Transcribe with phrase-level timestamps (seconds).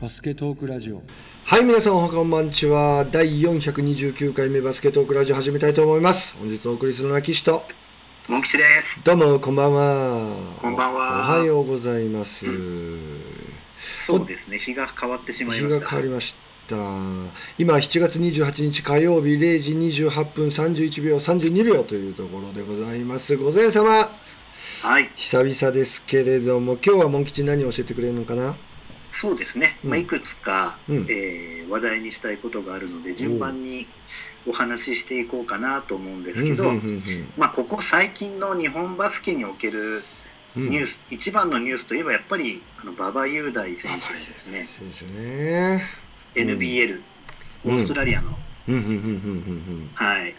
[0.00, 1.02] バスケトークラジオ
[1.44, 3.04] はい、皆さんおはこんばんちは。
[3.04, 6.38] 第429回目バスケットークラジオ始めたいと思います。
[6.38, 7.62] 本日お送りするのは岸と。
[8.26, 8.98] モン吉です。
[9.04, 10.36] どうも、こんばんは。
[10.58, 12.46] こんばんはおおはようございます。
[14.06, 15.90] そうですね、日が変わってしまい日がました。
[15.90, 16.34] 変わりまし
[16.66, 16.76] た。
[17.58, 23.36] 今、7月28日火曜日0時28分31秒32秒というところでございます。
[23.36, 24.08] ご前様。
[24.80, 28.56] はい、久々ですけれども、今日はモン吉何を教えてくれるのかな？
[29.20, 29.78] そうですね。
[29.84, 33.86] うんまあいくつか、うんえー話題にしたいことがあるので、順番に
[34.44, 37.02] お話ししていこうかなと思うんですけど、うんうんうん
[37.36, 40.02] まあここ最近の日本バスケにおける
[40.56, 44.64] うんニュース、一番のニュースといえばやっぱりあの馬場雄大選手ですね。
[44.64, 45.84] 選手ね。
[46.34, 47.02] NBL、うん
[47.62, 48.36] オーストラリアの、
[48.68, 49.00] うんうんうんうんうんう
[49.84, 49.90] ん。
[49.94, 50.34] はい、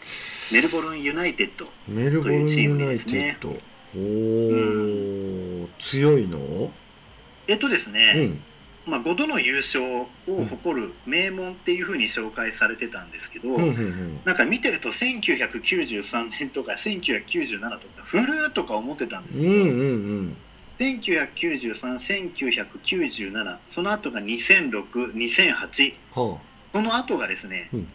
[0.52, 1.70] メルボルンユナイテッド。
[1.88, 3.50] メルボルンユナイテッド。
[3.50, 6.73] おー、強いの？
[7.48, 8.44] えっとですうね、ん。
[8.85, 13.58] まあ、5度の優勝を誇る名門っていうふうに紹介されてたんですけど。
[14.25, 20.38] なんか見てると1993年とか1997とか古ーとか思ってたんですけど、うんうんうん。
[20.80, 26.39] 1993、1997その後が2006、2008は
[26.73, 27.88] その後がですね、うん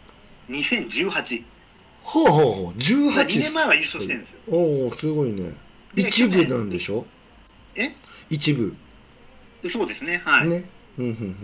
[0.49, 1.43] 2018
[2.05, 2.19] あ。
[2.19, 2.73] はあはあはあ。
[2.75, 4.37] 18 2年前は優勝してるんですよ。
[4.47, 5.51] おおすごいね。
[5.93, 7.05] で一部なんでしょ？
[7.75, 7.89] え？
[8.29, 8.73] 一部。
[9.67, 10.63] そうですねはい、ね。
[10.97, 11.35] うんうん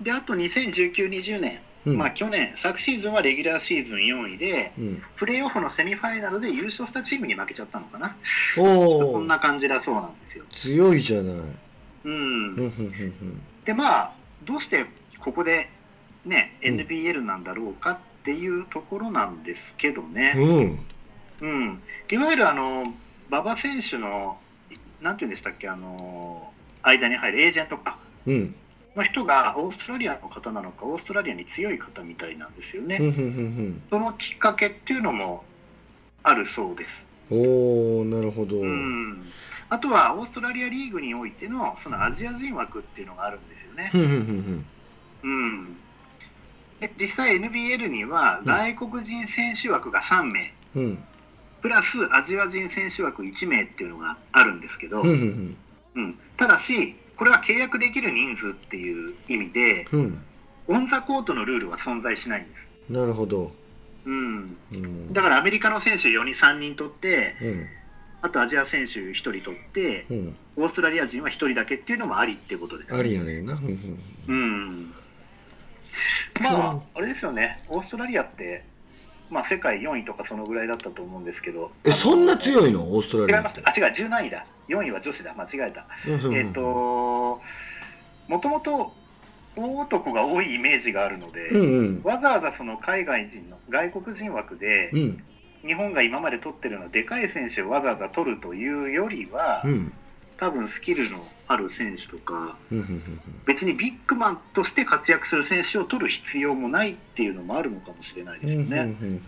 [0.00, 1.98] であと2019、20年、うんうん。
[1.98, 5.02] まあ、去年昨シーズンはレギュラーシーズン4位でうん。
[5.16, 8.16] プレーオフのセミファイナルで優勝したチームに負けちゃったのかな
[8.56, 10.44] こんな感じだそうなんですよ。
[10.50, 11.34] 強いじゃない。
[11.34, 11.44] うん
[12.04, 14.12] うんうんうんでまあ
[14.44, 14.86] どうして
[15.18, 15.68] ここで
[16.24, 20.78] ねうん NBL なんだろうかっていうところなんですけどね、うん。
[21.40, 22.92] うんいわゆるあの
[23.28, 24.38] 馬場選手の
[25.00, 28.54] なんていうんでしたっけあの間に入るエージェントかうん。
[28.96, 32.98] の人がオーストラリアの方なのかオーストラリアに強い方みたいなんですよね、
[33.90, 35.44] そのきっかけっていうのも
[36.22, 37.38] あるそうです、うん。
[37.38, 38.56] おおなるほど。
[38.56, 39.10] ううん。
[39.12, 39.22] ん、
[39.68, 43.98] あとはオーストラリアリーグにおいてのそのアジア人枠っていうのがあるんですよね、う
[45.28, 45.76] ん。
[46.80, 50.82] で実際 NBL には外国人選手枠が3名、うん。
[50.84, 50.98] うん。
[51.62, 55.56] プラスアジア人選手枠1名っていうのがあるんですけど、うん。
[56.36, 60.00] ただしこれは契約できる人数っていう意味でうん。
[60.00, 60.18] うん。
[60.68, 63.52] オン・ザ・コートのルールは存在しないんです、なるほど。
[64.04, 65.12] うん、うん。
[65.12, 67.66] だからアメリカの選手4人3人取ってうん。
[68.22, 70.36] あとアジア選手1人取ってうん。
[70.56, 73.58] オーストラリア人は1人だけっていうのもありってことです、ありやねんな。
[74.28, 74.92] うん
[76.42, 78.64] まああれですよねオーストラリアって
[79.30, 82.82] まあ世界4位とかそのぐらいだったと思うんですけどえ、そんない強いの？
[82.82, 83.36] オーストラリア。
[83.38, 85.86] 違いますあ違う17位だ4位は女子だ間違えた
[86.32, 87.40] えっ、と
[88.28, 88.92] もともと
[89.56, 92.02] 大男が多いイメージがあるので、うんうん。
[92.04, 95.24] わざわざその海外人の外国人枠でうん。
[95.66, 99.92] 日本が今まで取ってるようなでかい選手をわざわざ取るというよりは、うん。
[100.38, 103.02] 多分スキルのある選手とかうんうん
[103.46, 108.78] 別にビッグマンとして活躍する選手を取る必要もないっていうのもあるのかもしれないですよね。
[108.78, 109.22] うんうんうん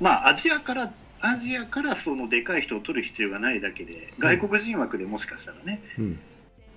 [0.00, 6.18] まあアジアからアジアからそのでかい人を取る必要がないだけで外国人枠でもしかしたらね、うん。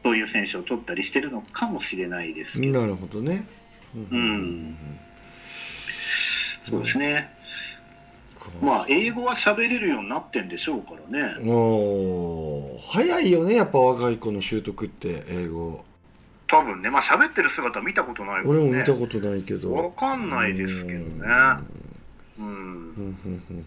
[0.03, 3.47] そういう選手を取ったりしてるのかもしれないですけど、うんなるほどね。
[3.95, 4.77] うん。
[6.69, 7.34] そうですね。
[8.61, 8.65] あ。
[8.65, 11.43] まあ英語は喋れるようになってんでしょうからね。
[11.43, 15.83] もう早いよねやっぱ若い子の習得って英語。
[16.47, 18.59] 多分ね、まあ喋ってる姿見たことないからね。
[18.59, 19.73] 俺も見たことないけど。
[19.73, 21.05] わかんないですけどね。
[22.37, 22.45] うん。
[22.45, 23.65] うんうんうん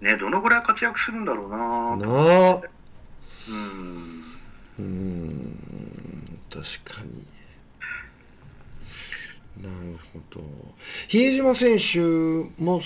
[0.00, 1.56] ね、どのぐらい活躍するんだろうな。
[1.96, 2.62] んなあ。
[3.48, 4.24] うん。
[4.78, 5.58] うん
[6.50, 7.24] 確かに。
[9.62, 10.44] なるほど。
[11.08, 12.00] 比江島選手
[12.62, 12.80] も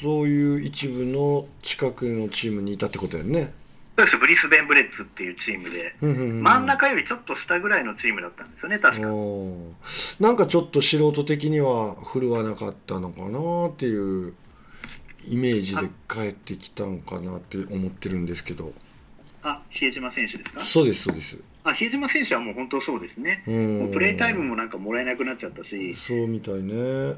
[0.00, 3.54] そういう一部の近くのチームにいたってことやんね。
[3.96, 6.42] そうです、ブリスベン・ブレッツっていうチームで、うんうんうん。
[6.42, 9.06] 真ん中よりちょっと下ぐらいのチームだったんですよね、確か。
[10.20, 14.34] なんかちょっと素人的には振るわなかったのかなっていう
[15.28, 18.74] イメージで帰ってきたんかなって思ってるんですけど。
[19.42, 20.60] あ、比江島選手ですか？
[20.60, 21.38] そうですそうです
[21.70, 23.42] あ、比江島選手はもう本当そうですね。
[23.46, 23.78] うん。
[23.80, 26.74] もうプレータイムもなんかもらえなくなっちゃったし、そうみたいね。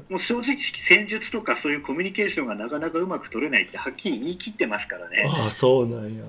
[0.09, 5.25] もう正直戦術とかそういうコミュニケーションがなかなかうまく取れないってはっきり言い切ってますからね。
[5.27, 6.23] ああそうなんや。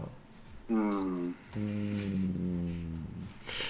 [0.71, 1.35] うん。
[1.57, 3.07] うん。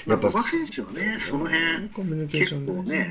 [0.07, 3.05] まあ、馬場選手はね、その辺、コミュニケーション大事だな。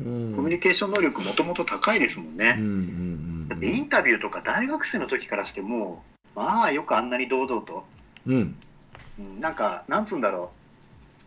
[0.00, 0.34] うん。
[0.34, 2.56] コミュニケーション能力もともと高いですもんね。
[2.58, 6.04] うんうんだってインタビューとか大学生の時からしても、
[6.34, 7.84] まあよくあんなに堂々と、
[8.26, 8.56] うんうん。
[9.18, 10.57] うん、なんか、なんつうんだろう、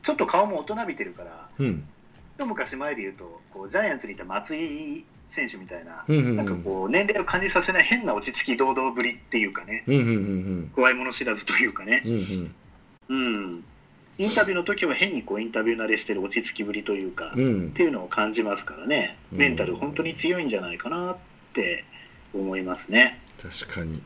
[0.03, 1.88] ちょっと顔も大人びてるからうん。
[2.38, 6.36] 一昔前で言うとこうジャイアンツにいた松井選手みたいな、うんうんうん。
[6.38, 12.01] なんかこう年齢を感じさせない変な落ち着き堂々ぶりっていうかねうんうんうん怖いもの知らずというかね、
[13.09, 13.24] うんう
[13.57, 13.63] ん、
[14.18, 17.44] インタビューの時は変にこうインタビュー慣れしてる落ち着きぶりというか、っうん。
[17.44, 19.18] うんていうのを感じますからね。
[19.31, 19.38] うん。
[19.39, 21.18] メンタル本当に強いんじゃないかなっ
[21.53, 21.83] て
[22.33, 23.19] 思いますね。
[23.42, 24.01] 確かに。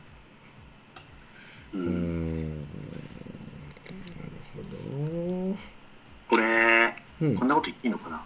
[1.74, 2.50] ううんん。
[2.50, 2.62] なる
[4.54, 4.62] ほ
[5.52, 5.58] ど
[6.28, 7.36] これうん。
[7.36, 8.22] こんなこと言っていいのかな、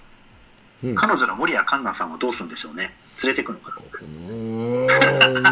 [0.84, 0.94] うん。
[0.94, 2.92] 彼女の守谷環奈さんはどうするんでしょうね。
[3.22, 3.76] 連れてくのかな？
[5.40, 5.50] な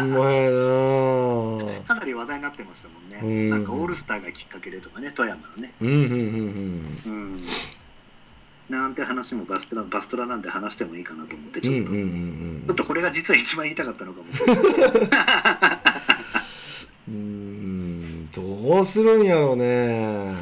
[1.83, 3.49] かなり話題になってましたもんね、うん。
[3.51, 5.73] なんかオールスターがきっかけでとかね富山のね。
[5.79, 7.43] うんうんうんうん。
[8.69, 14.55] なんて話もバストラバストラなんで話してもいいかなと思ってちょっと、ちょっとこれが実は一番言いたかったのかもしれない。
[17.09, 20.35] うーんどうするんやろうね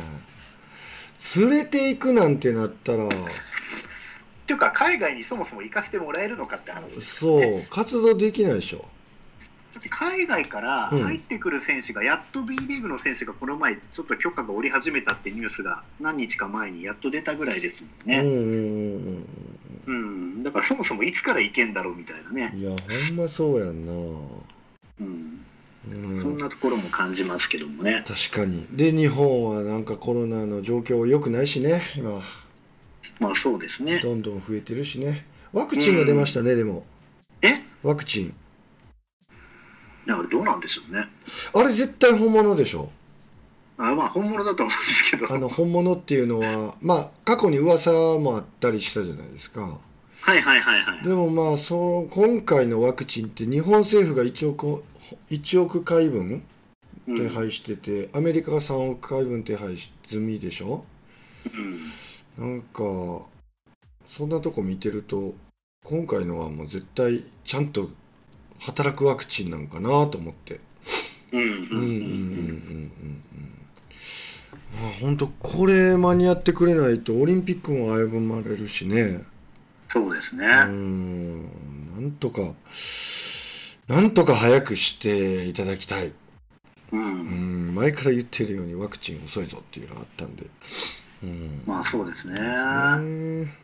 [1.42, 3.07] 連れていくなんてなったら。
[3.07, 3.10] っ
[4.48, 8.86] ていうか海外にそもそも行かせてもらえるのかって話ですそう活動できないでしょ。
[9.74, 19.25] だって海外から入ってくる選手が、やっと B リーグの選手がこの前ちょっと許可が下り始めたってニュースが何日か前にやっと出たぐらいですもんね、うんうん
[19.86, 20.04] うん
[20.38, 20.44] うん。
[20.44, 22.51] だからそもそもいつから行けんだろうみたいなね。
[22.54, 23.92] うん、いやほんまそうやんな、
[25.01, 25.45] うん、
[25.95, 28.04] うん、そんなところも感じますけどもね。
[28.07, 28.66] 確かに。
[28.72, 32.22] で日本はなんかコロナの状況良くないしね今
[33.19, 34.00] まあそうですね。
[34.00, 35.25] どんどん増えてるしね。
[35.54, 36.86] ワクチンが出ましたね、でも。
[37.42, 37.62] え？
[37.81, 38.34] ワクチン。
[40.06, 41.06] だからどうなんでしょうね。
[41.54, 42.90] あれ絶対本物でしょ。
[43.78, 45.33] あまあ本物だと思うんですけど。
[45.33, 49.62] あの本物っていうのはまあ過去に噂もあったりしたじゃないですか。
[50.22, 51.04] はいはいはいはい。
[51.04, 54.83] でもまあその今回のワクチンって日本政府が1億
[55.30, 56.44] 1億回分
[57.07, 57.18] うん。
[57.18, 60.86] 手配してて、アメリカが3億回分手配し済みでしょ？
[62.39, 62.56] うん。
[62.57, 63.27] なんか
[64.04, 65.33] そんなとこ見てると
[65.86, 67.89] 今回のはもう絶対ちゃんと
[68.59, 70.59] 働くワクチンなんかなと思って。
[71.31, 71.42] うん。
[71.42, 71.86] うんうんうんうんうん。
[71.86, 73.21] うん
[74.81, 79.24] まあ本当これ間に合ってくれないとオリンピックも危ぶまれるしね。
[79.88, 81.44] そうですね、うん。
[81.95, 82.54] なんとか
[83.88, 86.12] なんとか早くしていただきたい。
[86.92, 87.01] うん。
[87.01, 90.45] うん前から言ってるようにワクチン遅いぞっていうのがあったんで。
[91.24, 91.62] うん。
[91.66, 92.42] まあそうですね。
[92.42, 93.57] ん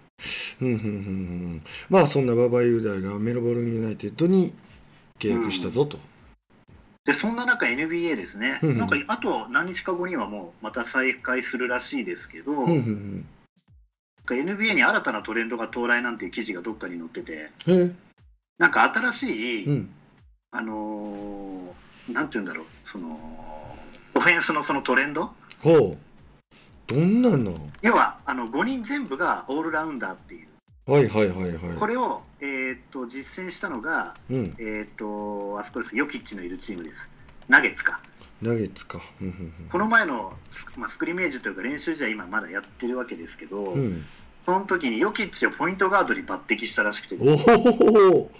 [0.61, 4.53] うんうんうんまあそんな馬場雄大がメルボルンユナイテッドに
[5.19, 5.97] 契約したぞと、
[7.05, 13.25] でそんな中 NBA ですね、うんなんかあと何日か後にはもうまた再開するらしいですけど、うんうん
[14.25, 17.49] なんか NBA に新たなトレンドが到来なんていう記事がどっかに載ってて
[18.57, 19.89] なんか新しい、うん
[20.55, 23.07] あのーなんて言うんだろうその
[24.15, 25.31] オフェンスのそのトレンド？
[25.63, 25.97] ほう。
[26.85, 27.57] どんなの？
[27.81, 30.47] 要はあの5人全部がオールラウンダーっていう。
[30.91, 31.77] はいはいはいはい。
[31.79, 34.55] これを、えーっと実践したのが、うん。
[34.59, 35.97] えーっとあそこです。
[35.97, 37.09] ヨキッチのいるチームです。
[37.47, 37.99] ナゲッツか。
[38.41, 39.01] ナゲッツか。
[39.21, 40.33] うんうんこの前の、
[40.77, 43.81] まあ、スクリメージというか練習試合今まだやってるわけですけど、うん。
[43.81, 44.05] うん
[44.45, 48.31] その時にヨキッチをポイントガードに抜擢したらしくておお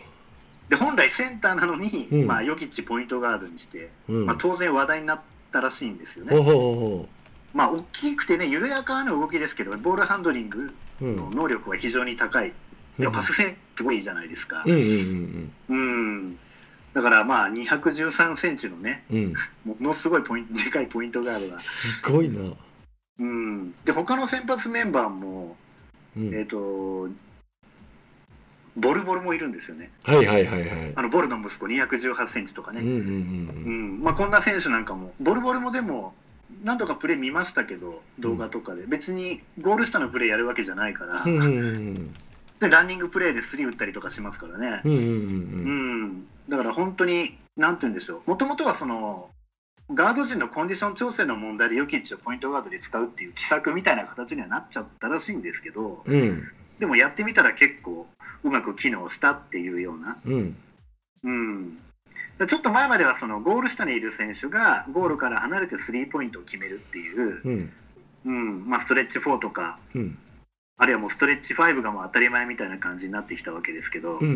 [0.74, 2.25] で本来センターなのに、うん。
[2.25, 4.25] まあ、ヨキッチポイントガードにして、うん。
[4.25, 5.22] まあ、当然話題になっ
[5.52, 6.31] たらしいんですよね。
[6.31, 7.10] ほうほうほ
[7.54, 12.51] まあ大きくてね緩やかな動きですけどボールハンドリングの能力は非常に高い、
[12.98, 14.63] でもパスセンすごいいいじゃないですか。
[14.65, 14.68] う。
[14.68, 15.75] んうんうんう
[16.30, 16.39] ん。
[16.94, 19.18] だからまあ213センチのねうん。
[19.18, 19.34] うん
[19.65, 22.42] ものすごいポイントでかいポイントガードが、すごいな。
[23.20, 25.56] うん、で他の先発メンバーも、
[26.18, 26.34] うん。
[26.34, 27.08] えっ、と
[28.75, 29.92] ボルボルもいるんですよね。
[30.03, 30.94] はいはいはいはい。
[30.96, 32.96] あのボルの息子218センチとかね、うんうん
[33.65, 36.13] うんまあ、こんな選手なんかもボルボルもでも
[36.63, 41.50] 何度かプレー見ましたけど動画とかで、別にゴール下のプレーやるわけじゃないから、うんうんうんう
[41.80, 42.15] ん。
[42.60, 46.03] でランニングプレーでスリー打ったりとかしますからね、うんうんうんううん。
[46.03, 48.30] んだから本当になんて言うんでしょう。
[48.30, 49.30] もともとはその
[49.94, 56.48] ガード陣のコンディション調整の問題でヨキッチをポイントガードで使うっていう奇策みたいな形にはなっちゃったらしいんですけどうん。
[56.80, 58.08] でもやってみたら結構
[58.43, 60.17] うまく機能したっていうような。
[60.25, 60.55] うん。
[61.23, 61.77] うん、
[62.47, 67.71] ちょっと前まではそのゴール下にいる選手がゴールから離れてスリーポイントを決めるっていう、うん。
[68.25, 68.69] うん。
[68.69, 69.79] まあ、ストレッチ4とか。
[69.95, 70.17] うん。
[70.77, 74.35] あるいはもうストレッチ5がもう当たり前みたいな感じになってきたわけですけど、うんうん。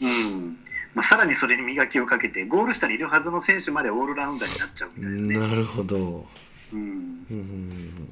[0.00, 0.56] うん。
[0.94, 6.26] まあ、さらにそれに磨きをかけてゴール下にいるはずの選手までオールラウンダーになっちゃうみたいなね、なるほど。
[6.72, 8.08] うんうんうん。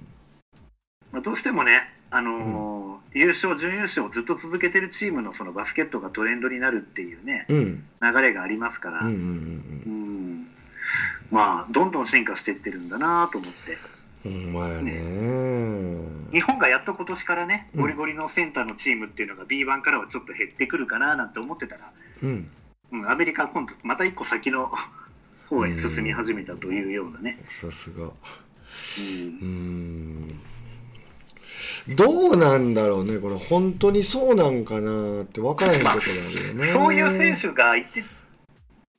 [1.12, 7.56] まあ、どうしてもね、あのー優勝準優勝をずっと続けてるチームのそのバスケットがトレンドになるっていうねうん。
[7.56, 10.46] うん流れがありますから、うんうんうん
[11.30, 13.72] まあどんどん進化していってるんだなと思って。
[13.72, 13.82] うん
[14.22, 14.92] ほんまやね。
[16.32, 17.80] 日本がやっと今年からね、うん。
[17.80, 21.92] ゴリゴリのセンターのチームっていうのが B1 からはちょっと減ってくるかななんて思ってたら、
[22.22, 22.48] うん。
[22.92, 24.70] うん、アメリカは今度また一個先の
[25.48, 27.38] 方へ進み始めたというようなね。
[27.48, 28.10] さすが。
[29.42, 30.51] うん
[31.88, 33.36] どうなんだろうねこれ。
[33.36, 38.04] 本当にそうなんかなって分からへんところよね、そういう選手がいて、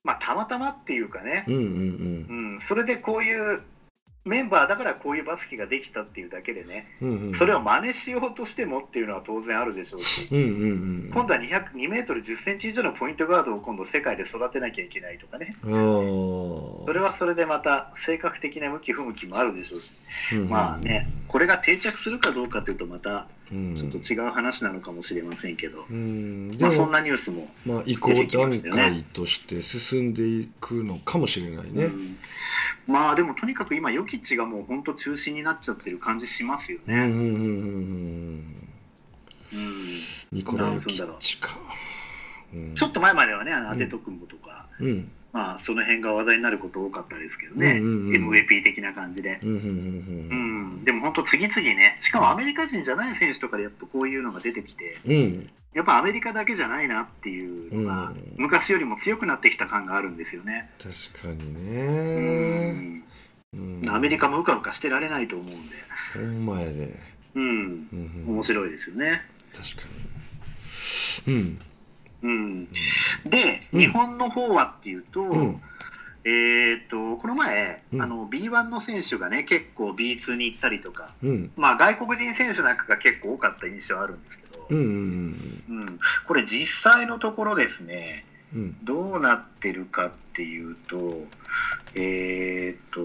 [0.04, 2.52] まあ、たまたまっていうかね、うんうんうん。
[2.54, 3.62] うん、それでこういう
[4.26, 7.36] メンバーだからこういうバスケができたっていうだけでね、うんうん。
[7.36, 10.48] それを真似しようとしてもっていうのは当然あるでしょうし、うんうんう
[11.08, 11.12] ん。
[11.14, 20.50] 今度は200 2メートル10センチ以上のポイントガードを今度世界で育てなきゃいけないとかね、それはそれでまた性格的な向き不向きもあるでしょうし、うん。
[20.50, 23.28] まあね、これが定着するかどうかというとまたうん
[23.78, 26.52] ちょっと違う話なのかもしれませんけど、うん。
[26.52, 31.86] でまあそんも、なニュースもまあ、移行段階として進んでいくのかもしれないね。
[31.86, 32.18] うん。
[32.88, 36.96] まあでもとにかく今ヨキッチがもう本当中心になっちゃってる感じしますよね。
[36.96, 37.10] うんうん
[39.54, 39.68] うん
[40.32, 41.50] ニコラヨキッチか。
[42.54, 49.40] うんちょっと前まではねあのアテトクンボとか、うんまあその辺が話題になること多かったですけどね、うんうんうん MVP 的な感じで。
[49.44, 60.70] うんでも本当次々ねしかもアメリカ人じゃない選手とかでやっぱこういうのが出てきてうんうんやっぱアメリカだけじゃないなっていうのが、うん昔よりも強くなってきた感があるんですよね。
[60.78, 63.04] 確かにうんね。
[63.54, 65.76] うんアメリカもうかうかしてられないと思うんで、
[66.14, 67.00] ほんまやで。
[67.36, 67.88] うん
[68.28, 69.22] 面白いですよね。
[69.56, 69.90] 確か
[71.28, 71.34] に。
[71.34, 71.60] うん
[72.24, 72.66] うん、
[73.26, 73.80] で、うん。
[73.80, 75.62] 日本の方はっていうと、うん。
[76.26, 78.02] えー、とこの前、うん。
[78.02, 81.52] あの B1 の選手がね結構 B2 に行ったりとか、うん。
[81.58, 85.86] まあ、外国人選手なんかが結構多かった印象あるんですけど、うんうんうん
[86.28, 88.24] これ実際のところですね
[88.56, 88.86] うん。
[88.86, 91.26] どうなってるかっていうと
[91.96, 93.02] えっ、と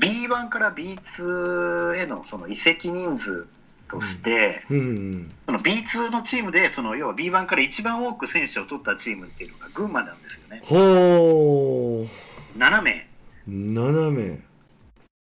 [0.00, 3.46] B1 から B2 へのその移籍人数
[3.88, 5.32] として、うんうん。
[5.46, 10.62] その B2 のチームでその要は B1 から一番多く選手を取ったチームっていうのが群馬なんですよね。
[10.64, 13.08] ほう7名。
[13.48, 14.46] 7名。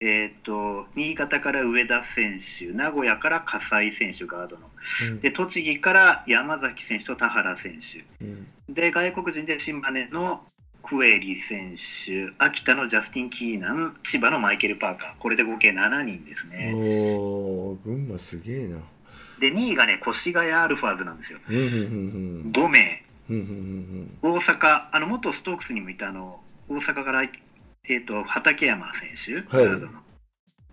[0.02, 4.70] えー、と新潟から上田選手名古屋から葛西選手ガードの。
[5.22, 8.04] で栃木から山崎選手と田原選手。
[8.24, 8.48] うん。
[8.70, 10.44] で外国人で島根の
[10.86, 15.18] クエリ選手秋田のジャスティン・キーナン千葉のマイケル・パーカー。
[15.18, 16.74] これで合計7人ですね。
[16.75, 18.77] おー群馬すげえな。
[19.39, 21.39] で2位がね越谷アルファーズなんですよ。
[21.50, 21.68] うんうんう
[22.48, 23.04] ん5名。
[23.32, 26.39] うんうん大阪あの元ストークスにもいたあの
[26.70, 29.82] 大阪から、えー、と畠山選手、はい。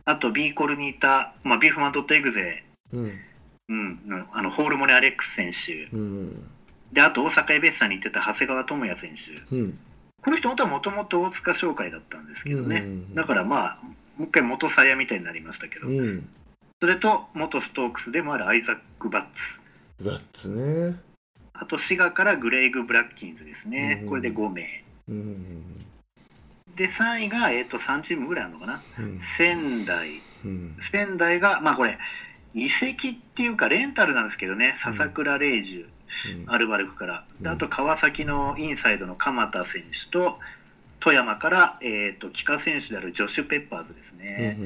[0.04, 2.64] あと B コルにいた、まあ、ビーフマンドットエグゼ。
[2.92, 3.20] うん。
[3.68, 5.84] うん、あのホールモネ・アレックス選手。
[5.96, 6.50] うん。
[6.92, 9.14] であと大阪エベッサに行ってた長谷川智也選
[9.50, 9.56] 手。
[9.56, 9.78] うん
[10.24, 12.84] この人本当はもともと大塚商会だったんですけどね、うん。
[12.84, 13.78] うんうんだからまあ
[14.16, 16.28] もう一回元サヤみたいになりましたけど、うん。
[16.80, 19.24] それと元ストークスでもあるアイザック・バッ
[20.00, 20.04] ツ。
[20.04, 20.96] だっつね。
[21.54, 24.08] あと滋賀からグレイグ・ブラッキンズですね、うん。
[24.08, 24.84] これで5名。
[25.08, 25.14] うん。
[25.14, 25.86] うん
[26.76, 28.82] で3位が、えー、と3チームぐらいあるのかな。
[28.98, 29.20] うん。
[29.36, 30.20] 仙台。
[30.44, 30.76] うん。
[30.80, 31.98] 仙台がまあこれ
[32.54, 34.74] 移籍っていうかレンタルなんですけどね。
[34.78, 35.86] 笹倉玲樹、
[36.46, 37.24] アルバルクから。
[37.40, 40.38] であと川崎のインサイドの鎌田選手と
[41.00, 44.56] 富山から、えー、と帰化選手であるジョシュ・ペッパーズですうんね、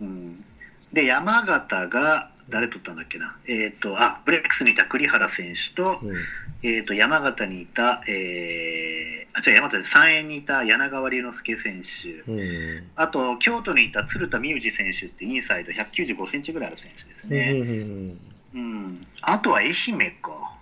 [0.00, 0.44] うんうん
[0.92, 3.34] で山形が誰取ったんだっけな。
[3.48, 6.16] えっ、とあブレックスにいた栗原選手と,、うん。
[6.62, 12.30] えー、と山形にいた、えー、あ違う山形で三円にいた柳川龍之介選手。
[12.30, 12.40] うん。
[12.40, 18.18] うんあと京都にいた鶴田美宇選手ってインサイド195センチぐらいある選手ですうんね、
[18.54, 18.74] うん。
[18.84, 20.53] うん、あとは愛媛か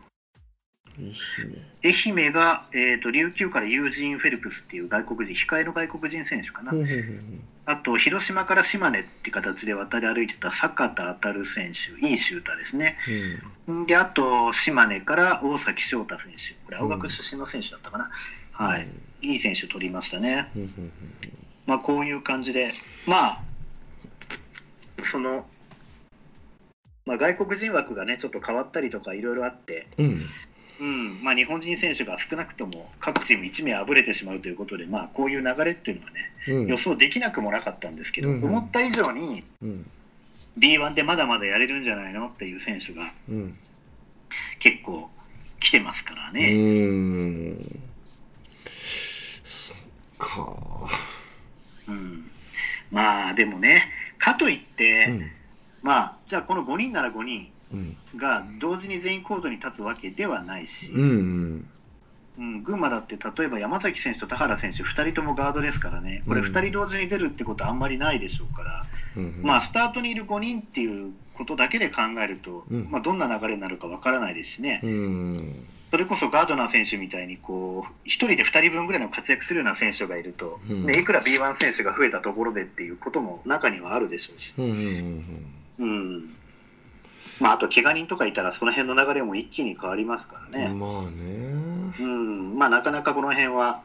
[1.84, 2.32] 愛媛。
[2.32, 6.72] が、えー、と琉球からユージン・フェルプスっていう外国人控えの外国人選手かな、
[7.66, 12.96] あと広島から島根って形で渡り歩いてた坂田当選手いいシューターですね。
[13.86, 16.54] であと島根から大崎翔太選手。
[16.64, 18.10] これ青学出身の選手だったかな、
[18.52, 18.88] はい。
[19.22, 20.48] いい選手取りましたね。
[21.66, 22.72] まあこういう感じで。
[23.06, 23.42] まあ
[25.02, 25.46] その、
[27.06, 29.88] まあ、外国人枠がねちょっと変わったりとかいろいろあって
[30.80, 30.88] うん。
[30.88, 36.66] うんまあ、日本人選手が少なくとも各チーム1名あぶれてしまうということで、まあ、こういう流れっていうのはねうん。
[36.66, 38.44] 予想できなくもなかったんですけど、うん。
[38.44, 39.86] 思った以上にうん。
[40.58, 43.56] B1 でまだまだやれるんじゃないのっていう選手がうん。
[44.58, 45.10] 結構
[45.60, 46.40] 来てますからうね。
[46.48, 47.80] ーん。
[49.44, 49.76] そっ
[50.18, 50.56] か。
[51.88, 52.30] うん。
[52.90, 53.84] まあでもね
[54.18, 55.30] かといって、うん。
[55.82, 57.40] まあじゃあこの5人なら5人。
[57.40, 57.51] うん
[58.16, 61.68] が同時に全員コートに立つわけではないし、うんうん。
[62.38, 68.86] うん、群馬だって例えば山崎選手と田原選手2人ともガードですからねこれうん2人同時に出るってことはあんまりないでしょうから、
[69.18, 72.88] うんまあ、スタートにいる5人っていうことだけで考えると、うん。
[72.90, 75.36] まあ、どんな流れになるかわからないですしね、うん
[75.90, 80.86] それこそガードナー選手みたいにこう1人で2人分ぐらいの活躍するような選手がいると、うん。
[80.86, 85.24] ね、いくら B1 選手が増えたところでっていうことも中にはあるでしょうし、うんうん。
[85.80, 86.34] うん
[87.42, 91.08] まあ、あと怪我人とかいたらその辺の流れも一気に変わりますからね、うんまあね。
[91.98, 92.56] うん。
[92.56, 93.82] まあ、なかなかこの辺は。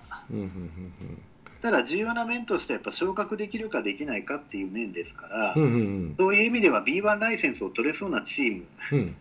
[1.62, 9.16] ただ重要な面としてやっぱ昇格できるかできないかっていう面ですから、そういう意味では B1 ライセンスを取れそうなチームうん。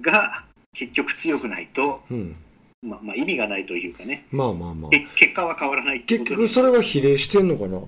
[0.00, 2.36] が結局強くないと、うん。
[2.82, 4.24] まあ、まあ意味がないというかね。
[4.30, 4.90] まあまあまあ。
[4.90, 7.80] け結果は変わらない結局それは比例してんのかな？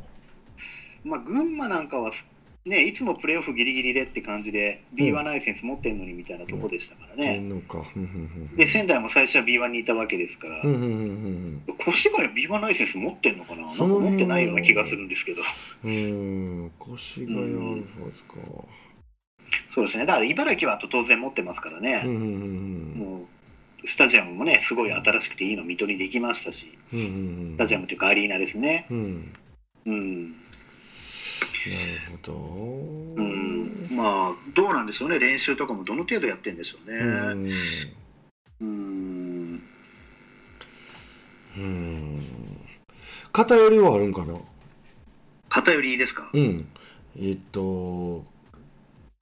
[1.04, 2.10] まあ、群馬なんかは、
[2.66, 7.62] ね、いつもプレーオフギリギリでって感じで B1 ライセンス持ってんのにみたいなとこでしたからてね、
[8.56, 13.66] で仙台も最初は B1 にいたわけですから、うんうんうんうん越谷は B1 ライセンス持ってんのかな？
[13.66, 15.42] なんか持ってないような気がするんですけど。
[15.84, 15.90] うん。
[15.90, 15.94] う
[16.64, 18.34] ん越谷アルファズか。
[19.74, 20.06] そうですね。
[20.06, 23.26] だから茨城は当然持ってますからね、うんうんうんも
[23.82, 26.72] うスタジアムもねすごい新しくていいの水戸にできましたし。
[26.94, 28.86] うんうんうんスタジアムというかアリーナですね。
[28.90, 29.32] うん。
[29.86, 30.34] うん、な
[31.64, 32.32] るほど。
[32.32, 35.18] うん、まあどうなんでしょうね。
[35.18, 36.98] 練習とかもどの程度やってんでしょうね。
[36.98, 37.52] うん
[38.60, 39.60] うん。
[41.56, 42.22] うん。
[43.32, 44.38] 偏りはあるんかな？
[45.48, 46.30] 偏りですか？
[46.32, 46.66] うん。
[47.20, 48.24] えっと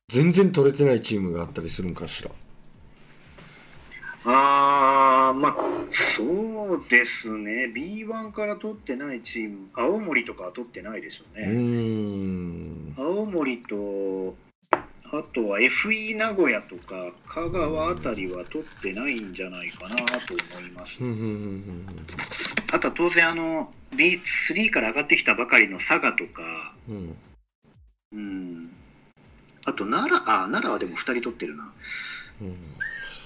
[0.08, 2.30] 全然取れてないチームがあったりするんかしら？
[4.24, 5.56] あーまあ
[5.90, 6.22] そ
[6.76, 7.72] うですね。
[7.74, 12.94] B1 から取ってないチーム青森とかは取ってないでしょううね、ん。
[12.96, 14.36] 青森と
[15.04, 21.02] あとは FE 名古屋とか香川あたりは取ってないんじゃないかなと思います。
[21.02, 21.86] うんうんうん
[22.72, 26.74] あとは当然あの B3 から上がってきたばかりの佐賀とか。
[26.88, 26.96] うん。
[26.96, 27.16] うん。
[28.12, 28.70] うん
[29.64, 31.72] あと奈良あ奈良はでも2人取ってるな、
[32.40, 32.56] うん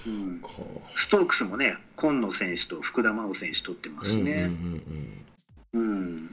[0.07, 0.49] うん、か
[0.95, 4.49] ストークスもね今野選手と福田真央選手取ってますしね、
[5.73, 5.79] うん。
[5.79, 6.29] うん。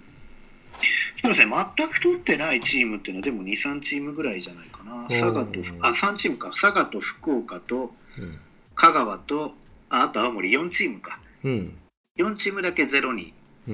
[1.21, 8.39] そうですね、全く取ってないチームっていうのは、でも2、3チームぐらいじゃないかな、佐賀と、あ3チームか、佐賀と福岡とうん。
[8.75, 9.55] 香川と、
[9.89, 11.77] ああと青森、4チームか、うん。
[12.19, 12.33] うん。
[12.33, 13.33] 4チームだけゼロに、
[13.67, 13.73] う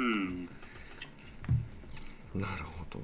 [0.00, 0.48] ん。
[2.34, 3.00] なるほど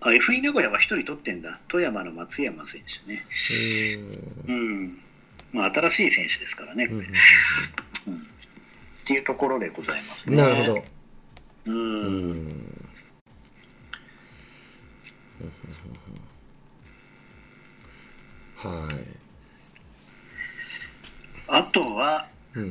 [0.00, 3.24] あ FE 名古屋は1人取ってんだ、富山の松山選手ね、
[3.60, 3.98] え
[4.46, 4.98] うん、
[5.52, 7.06] まあ、新しい選手ですからね、ーうんうんっ
[9.10, 10.36] ていうところでございますね。
[10.36, 10.84] うんなるほど。
[11.66, 12.32] う、うん。
[12.32, 12.34] ん
[18.56, 18.88] は
[21.48, 22.26] あとは、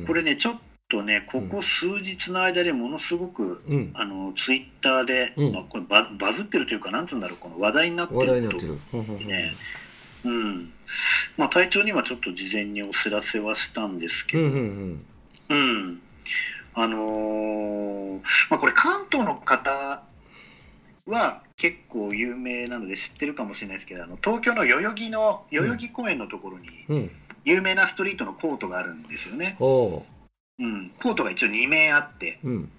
[0.06, 0.58] これね、ちょっ
[0.88, 3.90] とね、ここ数日の間でものすごく、うん。
[3.94, 5.52] あのツイッターで、うん。
[5.52, 9.26] まあ、これババズってるというか、なんつうんだろう、この話題になってる話題になってとる。
[9.26, 9.52] ね、
[10.24, 10.72] うん、
[11.36, 15.04] まあ、隊長にはちょっと事前にお知らせはしたんですけど、うんうん
[15.50, 16.00] うん、
[16.74, 18.20] あのー
[18.50, 20.02] まあ、これ、関東の方
[21.06, 27.10] は結構有名なので知ってるかもしれないですけど、あの東京の代々木の代々木公園のところに、
[27.44, 29.56] 有名なストリートのコートがあるんですよね。
[29.60, 30.02] おう
[30.58, 32.70] うん、コートが一応2面あって、うん。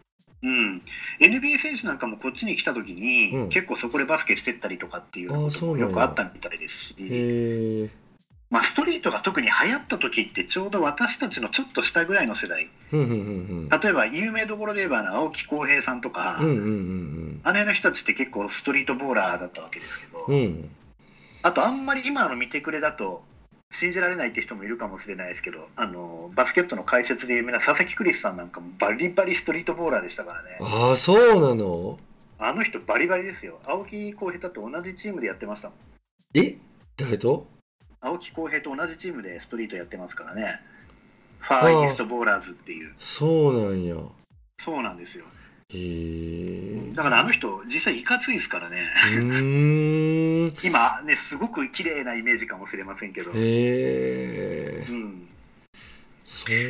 [0.42, 0.82] うん、
[1.20, 3.50] NBA 選手なんかもこっちに来た時に、うん。
[3.50, 7.90] 結構そこでバスケしてったりとかっていうようなこともよくあったみたいですし、
[8.50, 12.68] まあ、ストリートが特に流行った時ってちょうど私たちのちょっと下ぐらいの世代。
[12.92, 20.70] うんうんうん例えば有名どころで言えば青木浩平さんとか、うんうんうんあの辺の人たちって結構ストリートボーラーだったわけですけど、うんうん。
[21.44, 23.24] あとあんまり今の見てくれだと
[23.72, 30.58] 信じられないって人もいるかもしれないですけどあのバスケットの解説で有名な佐々木クリスさんなんかもバリバリストリートボーラーでしたからね。
[30.60, 32.00] ああそうなの？
[32.40, 33.60] あの人バリバリですよ。
[33.66, 35.78] 青木浩平と同じチームでやってましたもん。
[36.34, 36.58] え？
[36.98, 37.48] 誰と？
[38.02, 40.60] 青木浩平と同じチームでストリートやってますからね。
[41.40, 42.94] ファーイーストボーラーズっていう。
[42.98, 43.96] そうなんや。
[44.60, 45.26] そうなんですよ
[45.72, 48.88] へえだからあの人実際いかついですからね。
[50.64, 55.28] 今ねすごく綺麗なイメージかもしれませんけど、へえうん、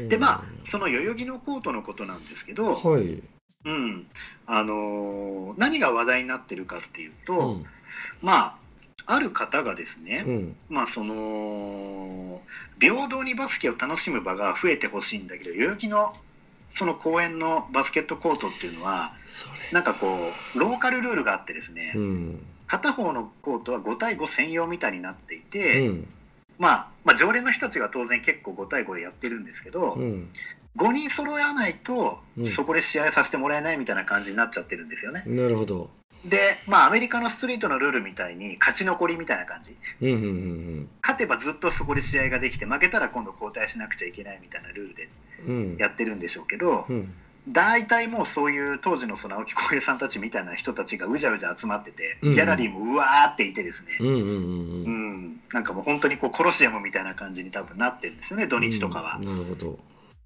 [0.09, 3.21] でまあその代々木のコートのことなんですけど、はい。
[3.65, 4.07] うん。
[4.45, 7.65] あのー何が話題になってるかっていうと、うん。
[8.21, 8.57] ま
[9.05, 10.55] あある方がですね、うん。
[10.69, 12.41] まあその
[12.79, 16.13] 平等にバスケを楽しむ場が増えてほしいんだけど代々木の
[16.79, 19.11] その公園のバスケットコートっていうのは
[19.73, 22.45] なんかこうローカルルールがあってですね、うん。
[22.67, 26.07] 片方のコートは5対5専用みたいになっていうて、ん。
[26.57, 30.29] まあ、まあ常連の人たちが当然結構5対5でやってるんですけど、うん。
[30.77, 32.45] 5人揃わないとうん。
[32.45, 35.23] そこで試合させてもらえないみたいな感じになっちゃってるんですよね。
[35.25, 35.89] なるほど。
[36.23, 39.75] で、まあアメリカのストリートのルールみたいに勝ち残りみたいな感じ。
[39.99, 40.89] うんうんうん。
[41.01, 45.09] 勝てばずっとそこで試合ができて負けたら今度交代しなくちゃいけないみたいなルールで
[45.77, 47.13] やってるんでしょうけど、うん。
[47.47, 52.33] 大体もうそういう当時のその青木浩平さんたちみたいな人たちがうじゃうじゃ集まってて、うん。
[52.33, 59.17] ギャラリーもうわーっていてですね、うんなんかもう本当にこうコロシアムみたいな感じに多分なってるんですよね土日とかは。
[59.19, 59.25] うん。
[59.25, 59.79] なるほど。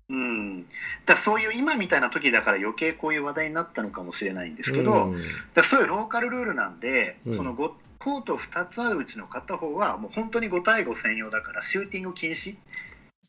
[0.09, 0.65] うん、
[1.05, 5.21] だそういう今みたいな時だから余計こういう話題になったのかもしれないんですけど、うん
[5.53, 7.37] だそういうローカルルールなんで、うん。
[7.37, 12.55] そのごコート2つあるうちの片方はもう本当に5対5専用だからシューティング禁止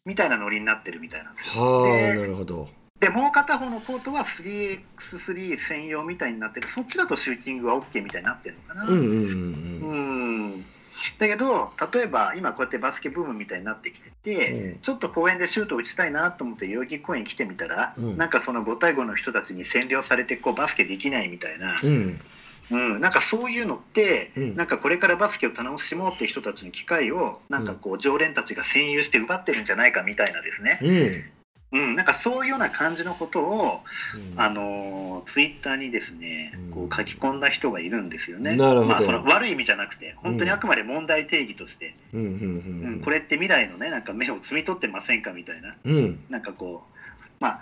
[0.04, 1.62] みたいなノリになってるみたいなんですよ。
[1.62, 2.68] はあでなるほど。
[3.00, 6.68] でもう片方のコートは 3x3 専用みたいになってる。
[6.68, 8.84] そっちだとシューティングは OK みたいになってるのかな。
[8.84, 10.64] うんうんうんうん。
[11.18, 14.78] だけど例えば今こうやってバスケブームみたいになってきてて、うん。
[14.80, 18.16] ちょっと公園でシュート打ちたいなと思って代々木公園来てみたら、うん。
[18.18, 22.20] なんかその5対5の人たちに占領されてこうバスケできないみたいな、うん
[22.70, 31.34] うん、なんかそういうのって、うんなんかこれからバスケを楽しもうっていう人たちの機会をなんかこう常連たちが占有して奪ってるんじゃないかみたいなですね、うん
[31.74, 33.80] うん、なんかそういうような感じのことを、
[34.32, 34.40] うん。
[34.40, 38.56] あのツイッターにですねこう書き込んだ人がいるんですよね。
[38.56, 38.90] なるほど。
[38.90, 45.74] まあ、その悪い意味じゃなくて本当にあくまで問題定義として、うんこれって未来のねなんか目を摘み取ってませんかみたいな。
[45.84, 46.20] うん。
[46.30, 47.60] なんかこうまあ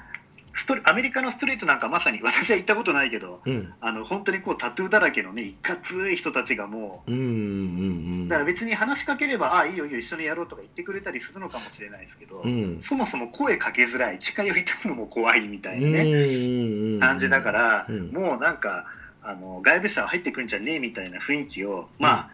[0.55, 3.73] ストリアメリカのストリートなんかまさに私は行ったことないけどうん。
[3.81, 7.11] あの本当にこうタトゥーだらけのねいかつい人たちがもう。
[7.11, 12.83] んうんうんうだから別に話しかければ「ああいいよいいよ一緒にやろう」とか言ってくれたりするのかもしれないですけど、うん。
[12.83, 18.11] そもそも声かけづらい近寄りたいのも怖いみたいなうんね、感じだから、うん。
[18.11, 18.87] もうなんか
[19.23, 22.31] あの外部者は入ってくるんじゃねえみたいな雰囲気をまあ、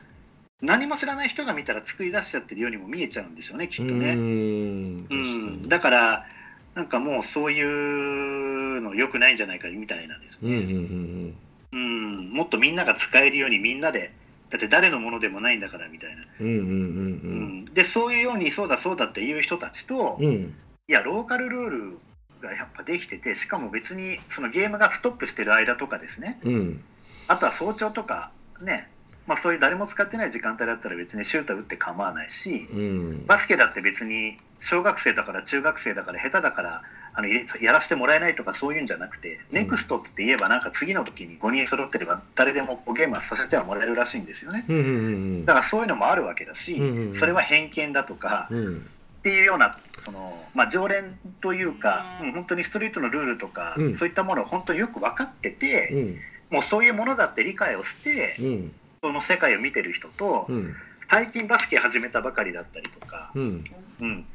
[0.60, 4.14] 何も知らない人が見たら作り出しちゃってるようにも見えちゃうんでしょうねきっとね。
[4.14, 5.68] うん。
[5.68, 6.26] だから
[6.74, 10.38] なんかもうそういうの良くないんじゃないかみたいなです。
[10.42, 11.34] うんうんね、
[11.72, 11.76] うん。
[11.76, 12.32] うん。
[12.34, 14.12] もっとみんなが使えるようにみんなで。
[14.50, 17.64] だって誰のものでもないんだからみたいな、うんうんうんうん。
[17.66, 20.34] でそういうようにそうだそうだっていう人たちと、いうん。
[20.34, 20.54] うん
[20.88, 21.98] やローカルルール
[22.40, 26.40] がやっぱできててしかも別にそのゲームがストップしてる間とかですね。
[26.42, 26.84] うん。
[27.26, 28.30] あとは早朝とか
[28.62, 28.88] ね、
[29.26, 33.26] まあ、そういう誰も使ってない時間帯だったら別にシュート打って構わないしうん。
[33.26, 36.82] バスケだって別に小学生だから中学生だから下手だから
[37.14, 39.56] あのやらせてもらえないとかそういうんじゃなくて、うん。
[39.56, 44.64] ネクストって言えばなんか次の時に5人揃ってれば誰でもゲームはさせてはもらえるらしいんですよね。
[44.68, 45.08] うんうんう
[45.40, 47.14] んだからそういうのもあるわけだし、うんうんうん。
[47.14, 48.76] それは偏見だとかうん。
[48.76, 52.32] っていうようなその、まあ、常連というか、うん。
[52.32, 53.96] 本当にストリートのルールとか、うん。
[53.96, 56.54] そういったものを本当によく分かってて、うん。
[56.54, 58.72] もうそういうものだって理解をして、うん。
[59.02, 60.74] その世界を見てる人と、うん。
[61.10, 63.64] 最近バスケ始めたばかりだったりとか、うん。
[64.00, 64.26] うん、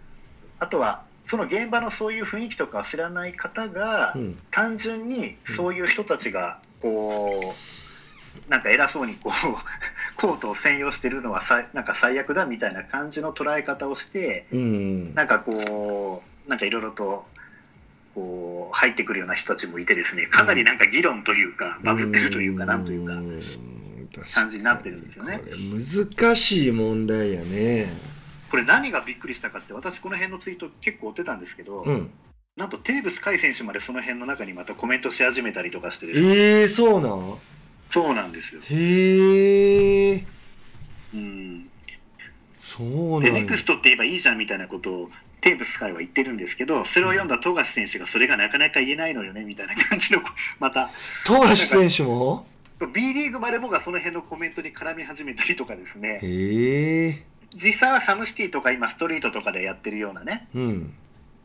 [0.63, 4.39] あとはその現場のそういう雰囲気とかを知らない方が、うん。
[4.51, 7.53] 単純にそういう人たちがこ
[8.47, 9.33] うなんか偉そうにこう
[10.19, 17.25] コートを専用してるのはさなんか最悪だみたいな感じの捉え方をしてうんなんかこうなんかいろいろと
[18.15, 23.13] こう入ってくるような人たちもいてですねかなりなんか議論というかバズってるというかなんというか。
[23.13, 23.41] ん。
[24.31, 25.41] 感じになってるんですよね。
[26.21, 28.12] 難しい問題やね
[28.53, 32.11] これ何がびっくりしたかって私この辺のツイート結構追ってたんですけど、うん。
[32.55, 36.27] なんとテーブス海選手までその辺の中にまたコメントし始めたりとかしてですね。
[36.27, 37.33] ええそうなん。
[37.89, 38.61] そうなんですよ。
[38.61, 40.23] へえ
[41.15, 41.67] うん、
[42.61, 43.23] そうなん。
[43.23, 45.09] やでネクストって言えばいいじゃんみたいなことを
[45.41, 50.21] テーブス海は言ってるんですけどそれを読んだ富樫選手がそれがなかなか言えないのよねみたいな感じの
[50.59, 50.91] また。
[51.25, 52.45] 富樫選手も
[52.93, 56.19] ？B リーグまでもがその辺のコメントに絡み始めたりとかですね。
[56.21, 60.93] へえ実際はサムシティとか今ストリートとかでやってるようなね、うん。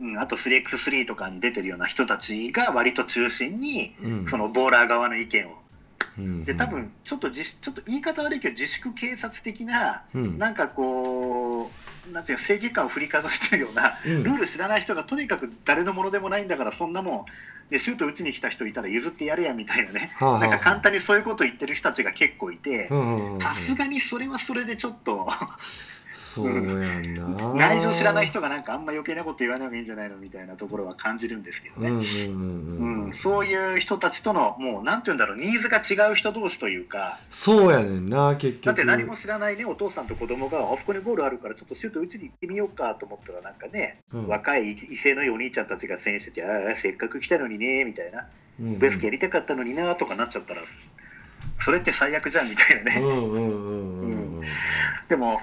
[0.00, 4.26] うん、あと 3x3 とかに出てるような人たちが割と中心にうん。
[4.26, 5.58] そのボーラー側の意見を。
[6.18, 6.44] うん。
[6.44, 10.38] で多分ちょっと自ちょっと言い方悪いけど自粛警察的なうん。
[10.38, 11.70] なんかこ
[12.08, 14.22] うなんていうか正義感を振りかざしてるようなうん。
[14.22, 17.24] ルール知らない人がとにかく誰のものでもないんだからそんなもん。
[17.70, 20.12] でシュート打ちに来た人いたら譲ってやれやみたいなね。
[20.16, 20.40] はあはあ。
[20.40, 23.40] なんか簡単にそういうこと言ってる人たちが結構いてうんうんうん。
[23.40, 25.28] さすがにそれはそれでちょっと
[26.42, 27.54] そうやんな。
[27.54, 31.90] 内情知らない人がなんかあんま余計なこと言わない方がいいんじゃないのみたいなところは感じるんですけどね。
[31.90, 37.18] うんうんうんうんうん、そういう人たちとのもうなんて言うんだろうニーズが違う人同士というか。
[37.30, 38.64] そうやねんな結局。
[38.66, 44.26] だって何も知らないねお父さんと子供があそこにゴールあるからちょっとシュート打ちに行ってみようかと思ったらなんかね、うん。
[44.28, 48.26] 若い異性のいいお兄ちゃんたちが選手しててああせっかく来たのにねみたいな。
[48.60, 50.62] うんベスケやりたかったのになとかなっちゃったら
[51.60, 54.38] それって最悪じゃんみたいなね、うんうんうんうん。
[54.38, 54.44] うん。
[55.08, 55.36] でも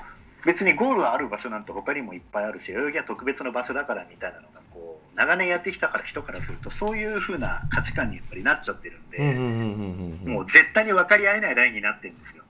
[0.46, 12.44] 別にゴールはある場所なんて他にもいっぱいあるし代々木は特別な場所だからみたいなのがこう長年やってきたから人からするとそういう風な価値観にやっぱりなっちゃってるんで、もう絶対に分かり合えないラインになってるんですよ、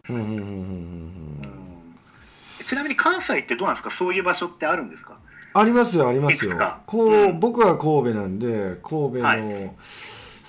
[2.65, 3.91] ちなみに関西ってどうなんですか？
[3.91, 5.17] そういう場所ってあるんですか？
[5.53, 6.51] ありますよありますよ。
[6.85, 7.39] こう、うん。
[7.39, 9.75] 僕は神戸なんで神戸はの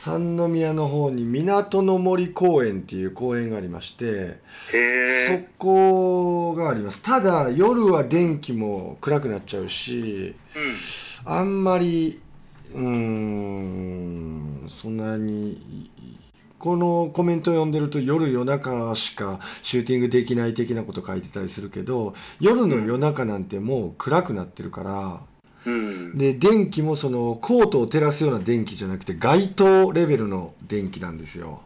[0.07, 4.39] 三宮の方に港の森公園っていう公園がありまして
[4.73, 7.03] へそこがあります。
[7.03, 10.37] ただ夜は電気も暗くなっちゃうし
[11.25, 11.33] うん。
[11.33, 12.21] あんまり
[12.73, 15.91] うーんそんなに
[16.61, 25.21] このコメント読んでると夜夜中しかシューティングできない的なこと書いてたりするけど夜の夜中なんてもう暗くなってるから
[25.67, 26.17] うん。
[26.17, 31.61] で電気もそのコートを照らすような電気じゃなくて街灯レベルの電気なんですよ。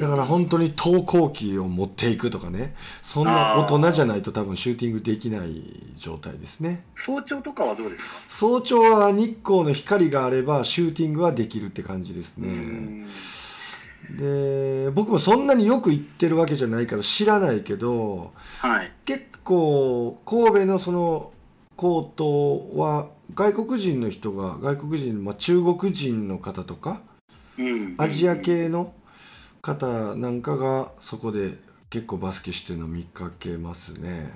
[0.00, 2.74] だから本当に投光器を持っていくとかね。
[3.02, 5.62] そんな大人じゃないと多分シューティングできない
[5.96, 6.84] 状態ですね。
[6.94, 14.16] 早朝とかはどうですか、早朝は日光の光があればシューティングはできるって感じですね、うん。
[14.16, 18.92] で僕もそんなによく行ってるわけじゃないから知らないけどはい。
[19.04, 21.32] 結構神戸のその
[21.76, 27.00] コートは外国人の人が外国人、まあ、中国人の方とか
[27.58, 28.92] うんアジア系の
[29.60, 31.54] 方なんかがそこで
[31.90, 34.32] 結構バスケしてるの見かけますね。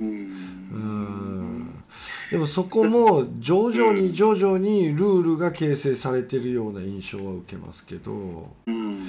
[0.00, 1.84] ううんん
[2.30, 9.04] でもそこも徐々に徐々にルールが形成されてるような印象は受けますけどうん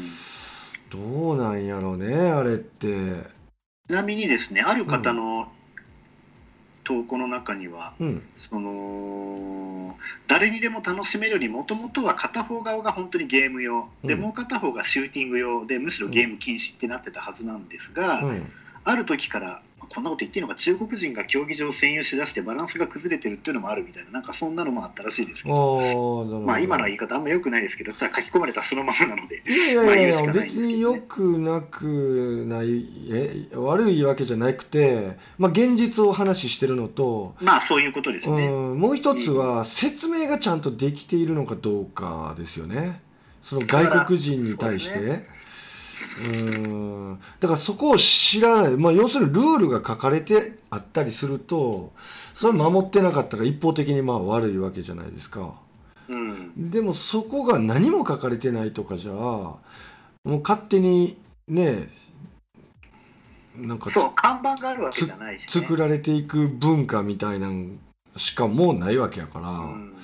[0.91, 3.35] どうなんやろうねあれって。
[3.87, 5.47] ちなみにですねある方の
[6.85, 8.23] 投稿の中には、うん。
[8.37, 9.95] その
[10.27, 14.21] 誰にでも楽しめるよりもともとは片方側が本当にゲーム用、でうん。
[14.21, 15.65] もう片方がシューティング用。
[15.65, 18.51] でむしろゲーム禁止ってなってたはずなんですが、うん。
[18.85, 26.43] ある時からこんなこと言っていいのか中国人が競技場を占有しだしてバランスが崩れてるっていうのもあるみたいななんかそんなのもあったらしいですけあど。
[26.45, 38.47] まあ今の言い方あんま良くないですけどただ書き込まれたそのままなのでいやいまあやいやいんですけどね別によくなくないえ悪いわけじゃなくて、まあ、現実を話してるのと、まあそういうことですよね。
[38.47, 43.01] うん、もう一つは説明がちゃんとできているのかどうかですよね
[43.41, 45.34] その外国人に対して。
[45.95, 47.19] そううん。
[47.39, 51.93] だからそこを知らない、まあ、要するにルールが書かれてあったりすると
[52.35, 55.55] それ守ってなかったら一方的にまあ悪いわけじゃないですか。
[56.07, 56.69] うん。
[56.69, 59.59] でもそこが何も書かれてないとかじゃも
[60.25, 61.89] う勝手にね
[63.57, 67.79] なんかつそう看板があるわけじゃないし、ね、作られていく文化みたいなん
[68.17, 69.95] しかもうないわけやから、うん。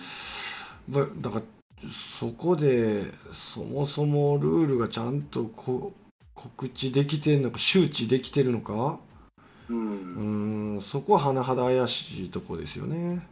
[0.89, 1.41] だだから
[1.89, 5.93] そこでそもそもルールがちゃんとこ
[6.35, 8.99] 告知できてんのか周知できてるのか？
[9.69, 13.27] ううんんそこは甚だ怪しいとこですよね。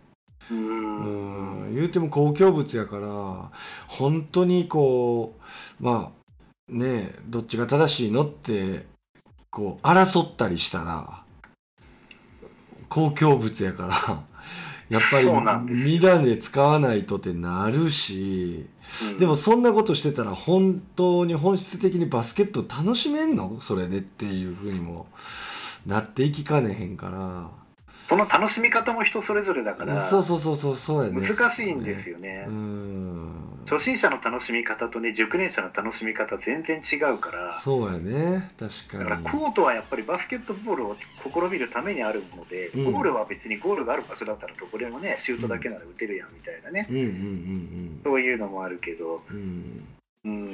[0.50, 3.52] ううんん言うても公共物やから
[3.88, 5.36] 本当にこ
[5.80, 6.12] うま
[6.70, 8.86] あねえどっちが正しいのって
[9.52, 11.24] こう争ったりしたら
[12.90, 14.24] 公共物やから
[14.90, 16.00] やっぱそうなんですよ。
[16.00, 18.68] り乱で使わないとってなるし
[19.12, 23.60] うんでもそんなことしてたら本当に本質的にバスケット楽しめんの？
[23.62, 25.06] それでっていうふうにも
[25.86, 27.50] なっていきかねへんから。
[28.10, 31.22] その楽しみ方も人それぞれだからそうそうそうそうそうやね。
[31.22, 32.46] 難しいんですよね。
[32.48, 32.52] う。
[32.52, 33.36] ん。
[33.70, 38.50] 初心者の楽しみ方とね熟練者の楽しみ方全然違うからそうやね。
[38.60, 42.94] 確だからかにコートはやっぱりバスケットボールを試みるためにあるので、うん。
[42.94, 48.02] ゴールは別にゴールがある場所だったらどこでもねシュートだけなら打てるやんみたいなね、うんうんうん。
[48.04, 49.86] そういうのもあるけど、うん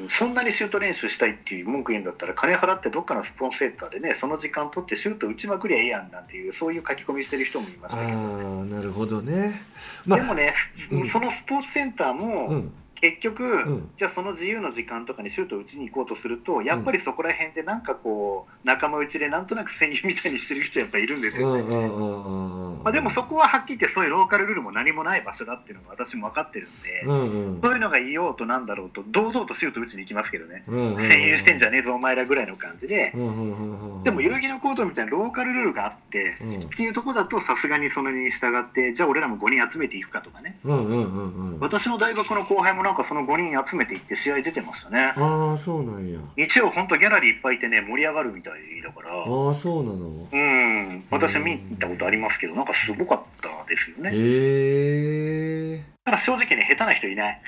[0.09, 9.61] そんなにシュート練習したいっていう文句言うんだったら金払ってどっかのスポーツセンターでねその時間取ってシュート打ちまくりゃええやんなんていうそういう書き込みしてる人もいまあしたけど、あなるほどね。
[10.05, 10.53] まあでもね、
[10.91, 11.03] うん。
[11.05, 13.89] そのスポーツセンターも、うん結局、ん。
[13.95, 22.83] じゃあその自由の時間とかにシュートを打ちに行こうとするとやっぱりそこら辺でなんかこう仲間内でなんとなく戦友みたいにしてる人やっぱいるんですよ、うんう全然んうんうんうん。
[22.83, 27.61] まあ、でもそこははっきり言ってそういうローカルルールも何もない場所だっていうのが私も分かってるんで、うんうん。
[27.61, 36.53] そういうのがいようとなんだろうと堂々とシュート打ちに行きますけどね、うんうんうん戦友してんじゃねえぞお前らぐらいの感じで、うんうんうんうんでも代々木のコートみたいなローカルルールがあって、うん。
[36.53, 40.55] っていうとこだとさすがにそれに従ってじゃあ俺らも5人集めていくかとかね。
[40.63, 41.59] うんうんうんうん。
[41.59, 45.11] 私の大学の後輩もなんかその5人集めていって試合出てましたね。
[45.17, 46.19] ああそうなんや。
[46.37, 49.09] 日曜本当ギャラリーいっぱいいてね盛り上がるみたいだから。
[49.11, 50.27] ああそうなの？
[50.31, 51.03] うん。
[51.09, 54.11] 私は見に行ったことありますけどなんかすごかったですよね。
[54.13, 57.41] へえただ正直ね下手な人いない。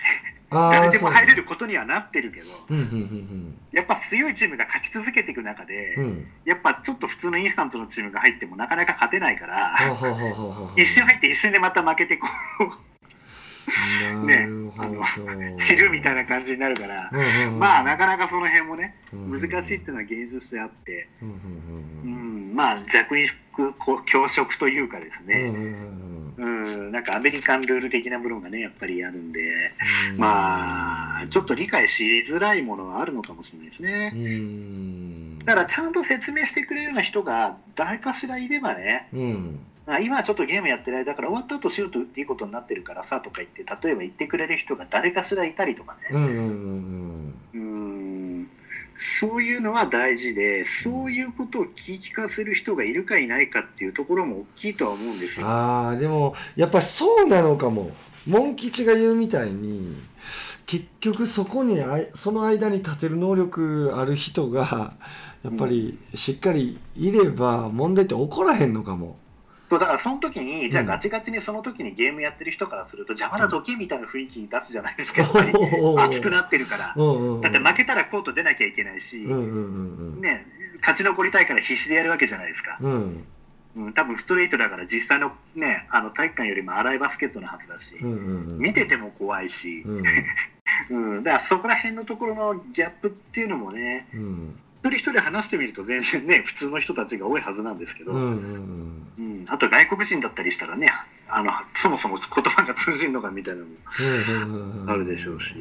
[0.50, 6.04] 誰でも入れることにはなってるけどうんうんやっぱ強いチームが勝ち続けていく中で、うん。
[6.04, 10.74] うんうんやっぱちょっと普通のインスタントのチームが入ってもなかなか勝てないから、ははははは。
[10.78, 12.26] 一瞬入って一瞬でまた負けてこ
[12.62, 12.97] う
[14.26, 17.60] なるほど、知るみたいな感じになるから、うんうんうん。
[17.60, 21.40] まあなかなかその辺もねうん難しいっていうのは現実としてあって、うんうんう
[22.06, 22.52] うん。
[22.54, 23.34] ん、まあ弱肉
[24.06, 29.42] 強食というかですね、うんうんうんうん、なんかアメリカンルール的なものがねやっぱりあるんで、
[30.12, 30.18] うん。
[30.18, 34.12] まあちょっと理解しづらいものはあるのかもしれないですね。
[34.16, 35.40] うん。
[35.40, 39.60] だからちゃんと説明してくれるような人が誰かしらいればね、うん。
[39.76, 48.48] あ今はちょっとゲームやってる間だから終わった後シュート打っていいことになってるからさとか言って例えば言ってくれる人が誰かしらいたりとかね、うんうんうんうん
[49.00, 55.48] そういうのは大事でそういうことを聞き聞かせる人がいるかいないかっていうところも大きいとは思うんですよ。
[55.48, 57.92] ああでもやっぱそうなのかも
[58.26, 59.96] モン吉が言うみたいに
[60.66, 64.94] 結局そこにあいその間に立てる能力ある人が
[65.44, 69.18] やっぱりしっかりいれば問題って起こらへんのかも。
[69.70, 70.88] そうだからその時にじゃあうん。
[70.88, 75.22] ガチガチにその時にゲームやってる人からすると邪魔な時計みたいな雰囲気に出すじゃないですか。
[75.22, 75.54] やっぱり
[75.98, 76.88] 熱くなってるから。
[76.88, 80.46] だって負けたらコート出なきゃいけないし、ね
[80.80, 83.26] 勝ち残りたいから必死でやるわけじゃないですか、うん。
[83.78, 90.04] うん、多分ストレートだから実際のねあの体育館よりも荒いバスケットのはずだし、見てても怖いし、うん。
[91.18, 94.60] うん、だからそこら辺のところのギャップっていうのもねうん。
[94.67, 100.90] 一人一人話してみると全然ね普通の人たちが多いはずなんですけど、うんうんうん、あと外国人だったりしたらね
[101.30, 103.62] あのそもそも言葉が通じるのかみたいな
[104.46, 104.48] の
[104.86, 105.54] もあるでしょうし、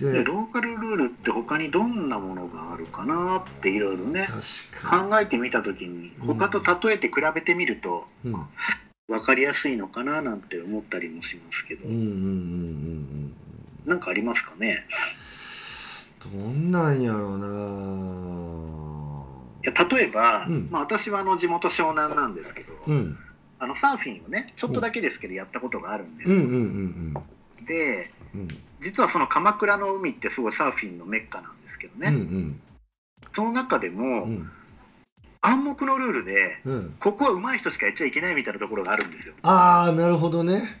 [0.00, 4.28] ででローカルルールって他にどんなものがあるかなっていろいろね
[4.82, 8.46] 考えてみた時に他と例えて比べてみるとにうん。
[9.08, 13.32] 分かりやすいのかななんて思ったりもしますけど、うんうんうんうん
[13.86, 14.84] なんかありますかね？
[15.22, 15.27] うん
[16.24, 17.46] どんなんやろうな
[19.64, 20.68] いや例えば、うん。
[20.70, 23.18] まあ、私はあの地元湘南なんですけど、うん。
[23.60, 27.14] あのサーフィンをねちょっとだけですけどやったことがあるんですよ、うんうんうん
[27.66, 28.10] で
[28.80, 32.60] 実はその鎌倉の海ってすごいサーフィンのメッカなんですけどね、うんうん。
[33.32, 34.48] その中でも、うん。
[35.40, 36.96] 暗黙のルールでうん。
[37.00, 39.34] ここは上手い人しかやっちゃいけないみたいなところがあるんですよ。
[39.42, 40.80] ああなるほどね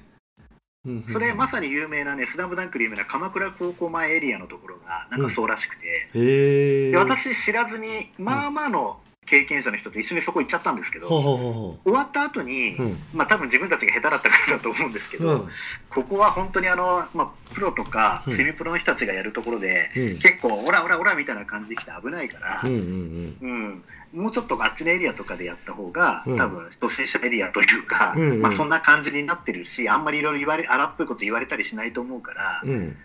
[1.12, 12.98] それまさに有名なね「スラムダンクで有名な鎌倉高校前エリアのところがなんかそうらしくて、へえで私知らずにまあまあの経験者の人と一緒にそこ行っちゃったんですけど、終わった後に、ううん。
[13.12, 15.48] まあ多分自分たちが下手だったからだと思うんですけど、うん。
[15.90, 18.36] ここは本当にあの、まあ、プロとかうん。
[18.36, 20.18] セミプロの人たちがやるところで、うん。
[20.18, 23.36] 結構オラオラオラみたいな感じで来て危ないからうんう、ん。
[23.42, 26.36] うんもうちょっとあっちのエリアとかでやった方が、うん。
[26.36, 28.42] 多分初心者エリアというか、うんうん。
[28.42, 32.96] まあ、そんな感じになってるしあんまりいろいろ言われ荒っぽいこと言われたりしないと思うから、うん。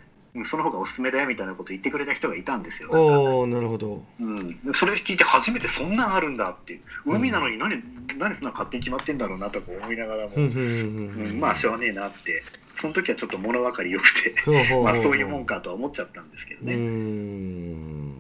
[0.46, 2.90] その方がおすすめだよみたいなこと言ってくれた人がいたんですよ。
[2.92, 4.04] おおなるほど。
[4.20, 6.82] うん、それ聞いて初めてそんなんあるんだっていう。
[7.06, 7.84] 海なのに何,、
[8.18, 10.34] 何そんな勝手に決まってんだろうなとか思いながらも、
[11.40, 12.44] まあしょうがねえなって。
[12.82, 14.34] その時はちょっと物分かり良くて。
[14.84, 18.13] まあそういうもんかとは思っちゃったんですけどね、うんん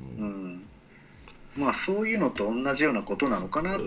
[1.56, 3.86] まあそういうのと同じようなことなのかなとも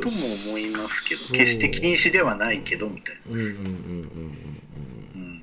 [0.49, 3.59] 思いますけど決して禁止ではないけどみたいうんうんうんうんうん。
[3.59, 3.67] な、
[5.17, 5.43] うん。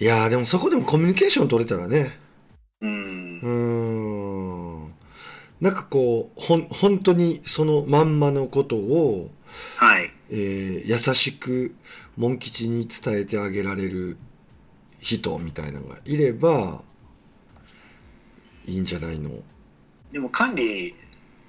[0.00, 2.18] いやーでもそこでもコミュニケーション取れたらね。
[2.80, 3.40] うん。
[3.40, 4.94] うーん。
[5.60, 9.30] なんかこうほん本当にそのまんまのことを、
[9.76, 10.10] はい。
[10.30, 11.74] えー優しく
[12.16, 14.16] モン吉に伝えてあげられる
[15.00, 16.82] 人みたいなのがいれば
[18.66, 19.30] いいんじゃないの？
[20.12, 20.94] でも管理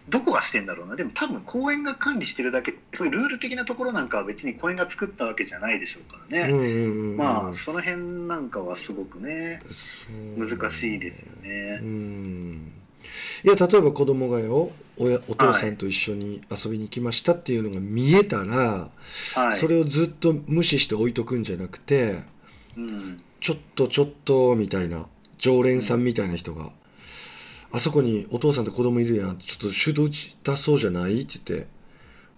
[0.10, 0.96] どこがしてんだろうな。
[0.96, 7.18] でも多分公園が管理してるだけそういうルール的なところなんかは別に公園が作ったわけじゃないでしょうからね、うんうんうんうん。
[7.18, 9.62] まあその辺なんかはすごくね
[10.38, 11.80] 難しいですようね。
[11.82, 12.72] ん。
[13.44, 18.90] いや例えば子供がよ親お父さんと一緒に遊びに来ましたっていうのが見えたら、
[19.36, 22.24] はい、それをずっと無視して置いとくんじゃなくて
[22.78, 23.22] うん。
[23.40, 25.08] ちょっとちょっとみたいな
[25.40, 26.70] 常連さんみたいな人が、
[27.74, 31.22] あそこにお父さんと子供いるやんちょっとシュート打ちたそうじゃない？
[31.22, 31.68] って言って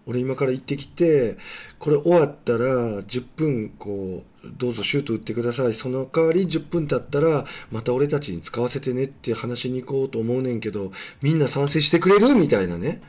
[0.06, 1.38] 俺今から行ってきて
[1.80, 5.74] これ終わったら10分こうどうぞシュート打ってください。
[5.74, 10.91] その代わり10分経ったらまた俺たちに使わせてねって話しに行こうと思うねんけど
[11.22, 12.36] みんな賛成してくれる？
[12.36, 13.01] みたいなね。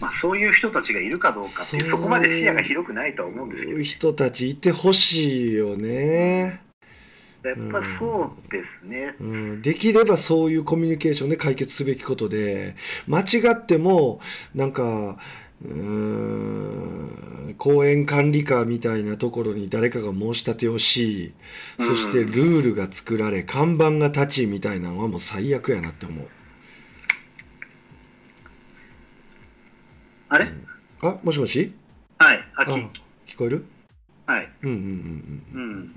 [0.00, 3.72] まあ、そういう人たちがいるかどうかってそうそこまで視野が広くないとは思うんですけど。
[3.72, 6.62] そういう人たちいてほしいよね。
[7.42, 9.14] やっぱそうですね。
[9.18, 12.76] うん、できればそういうコミュニケーションで解決すべきことで
[13.06, 13.24] 間違
[13.54, 14.20] っても
[14.54, 15.18] なんか
[15.62, 15.72] うー
[17.50, 21.32] ん公園管理課みたいなところに誰かが申し立てをし、
[21.78, 26.28] そしてルールが作られ看板が立ちみたいなのはもう最悪やなって思う。
[30.28, 30.46] あれ、
[31.02, 31.74] あもしもし？
[32.18, 32.62] はい、あ
[33.26, 33.64] 聞こえる？
[34.26, 34.48] はい。
[34.62, 35.42] うんうん。
[35.52, 35.90] うん。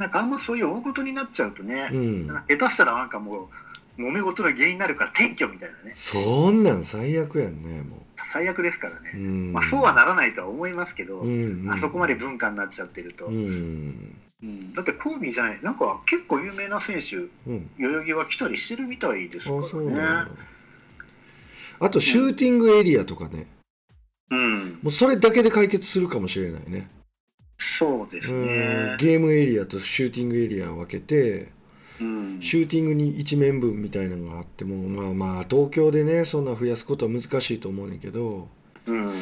[0.00, 2.26] なんかあんまそういう大事になっちゃうとねうん。
[2.26, 3.50] 下手したらなんかも
[3.98, 5.92] う、揉め事の原因になるから転居みたいなね。
[5.94, 9.20] そんなん最悪やんねも最悪ですからう、うね。
[9.20, 11.70] ん、まあそうはならないとは思いますけど、うんうん。
[11.70, 13.26] あそこまで文化になっちゃってると。
[13.26, 14.16] ううん。
[14.42, 17.70] んだってコービーじゃない、なんか結構有名な選手、うん。
[17.78, 20.30] 代々木は来たりしてるみたいですかあそうらね。
[21.78, 23.46] あとシューティングエリアとかね。
[24.30, 26.88] うん、もうそれだけで解決するかもしれないね
[27.80, 28.46] そうですうん。
[28.46, 28.96] ね。
[28.98, 31.48] ゲームエリアとシューティングエリアを分けて
[32.00, 38.48] うん、シューティングに1面分みたいなのがあってもまあまあ東京でねそんな増やすことは難しいと思うねんけど
[38.86, 39.12] うん、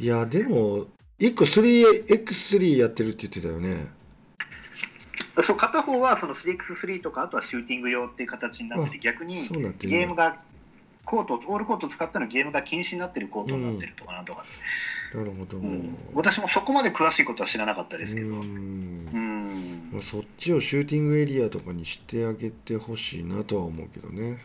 [0.00, 0.86] いやでも
[1.20, 3.86] 1個 3x3 やってるって言ってたよね。
[5.42, 9.46] そう片方はその 3x3 とかあとはシューティング用っていう形になってて逆に
[9.78, 10.38] ゲームが
[11.04, 14.44] コートオールコート使ったのゲームが禁止になってるコートになってるとかなんとか、
[15.14, 15.96] なるほど、うん。
[16.14, 18.28] 私もそこまで詳しいことは知らなかったですけど。
[18.28, 20.00] ううん。
[20.00, 24.38] そっちをシューティングエリアとかにしてあげてほしいなとは思うけどね。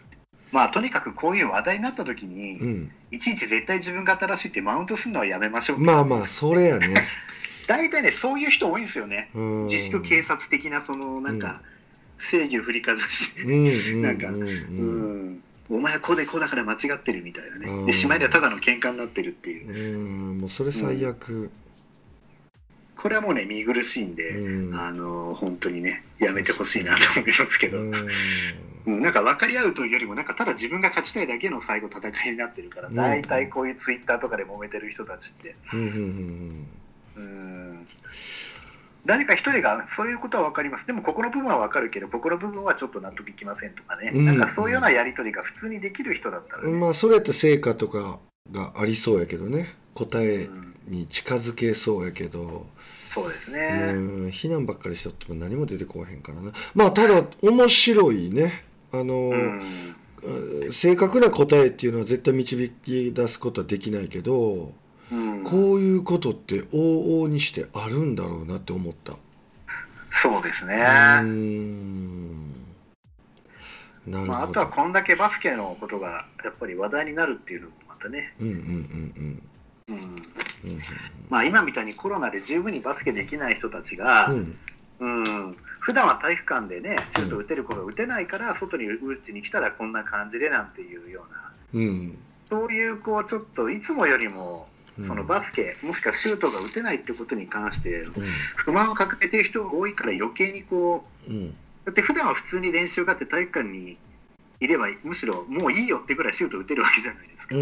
[0.51, 2.91] まあとにかくこういう話題になった時に、うん。
[3.11, 6.95] いちいち絶対自分が新しいってマウントするのはやめましょう、まあまあそれやね。
[7.67, 9.29] 大体ねそういう人多いんですよね。
[9.35, 9.67] うん。
[9.67, 11.61] 自粛警察的なそのなんか、
[12.17, 13.35] 正義を振りかざし。
[13.97, 14.47] なんかうんうん。
[14.47, 17.79] うんお前はこうでこうだから間違ってるみたいなうん。
[17.81, 20.33] ねでしまいにはただの喧嘩になってるっていう。
[20.33, 20.37] うん。
[20.39, 21.51] もうそれ最悪。
[22.95, 24.79] これはもうね見苦しいんで、うん。
[24.79, 27.93] あの本当にねやめてほしいなと思いますけど、うん。
[28.85, 29.01] うん。
[29.01, 32.95] なんか分かり合うというよりもなんかただ自分が勝ちたいだけの最後戦いになってるから、うん。
[32.95, 35.55] 大体こういうツイッターとかで揉めてる人たちって。
[35.73, 35.79] うん。
[35.79, 36.67] うん。
[37.17, 37.85] うん
[39.05, 40.87] 誰か一人がそういうことは分かります。
[40.87, 44.25] でもここの部分は分かるけどここの部分はちょっと納得いきませんとかね、うん。
[44.25, 48.19] なんかそういうようなやり取りが普通にできる人だったらね、うんまあそれやったら成果とか
[48.51, 49.75] がありそうやけどね。
[49.93, 52.67] 答えうんに近づけそうやけど。
[53.09, 53.93] そうですうね、
[54.27, 54.31] ん。
[54.31, 56.51] 非難ばっかりしとっても何も出てこへんからな。
[56.75, 58.63] まあただ面白いね。
[58.91, 59.33] あの、うん。
[59.33, 59.61] うん
[60.71, 64.73] 正確な答えっていうのは絶対導き出すことはできないけど
[65.11, 65.43] うん。
[65.43, 69.13] こういうことって往々にしてあるんだろうなって思った。
[70.21, 70.77] そうですね、
[74.07, 79.43] まあ、あとはこんだけバスケのことがやっぱり話題になるっていうのもまたね、うんうんうんうん。
[79.89, 80.79] うん。
[81.29, 84.57] まあ、今みたいにコロナで十分にバスケできない人たちが、うん。
[84.99, 85.07] う
[85.49, 85.57] ん。
[85.81, 91.51] 普段は体育館でねシュート打てる子が打てないから外に打ちに来たらこんな感じでなんていうような。
[91.73, 92.17] うん。
[92.49, 98.13] そういうこうちょっといつもよりもうんそのバスケもしくはシュートが打てないってことに関してうん。
[98.55, 101.55] 不満を抱えている人が多いから余計にこううん。
[101.85, 103.97] だって普段は普通に練習があって体育館に
[104.59, 107.55] いればむしろもういいよってぐらいシュート打てるわけじゃないですか。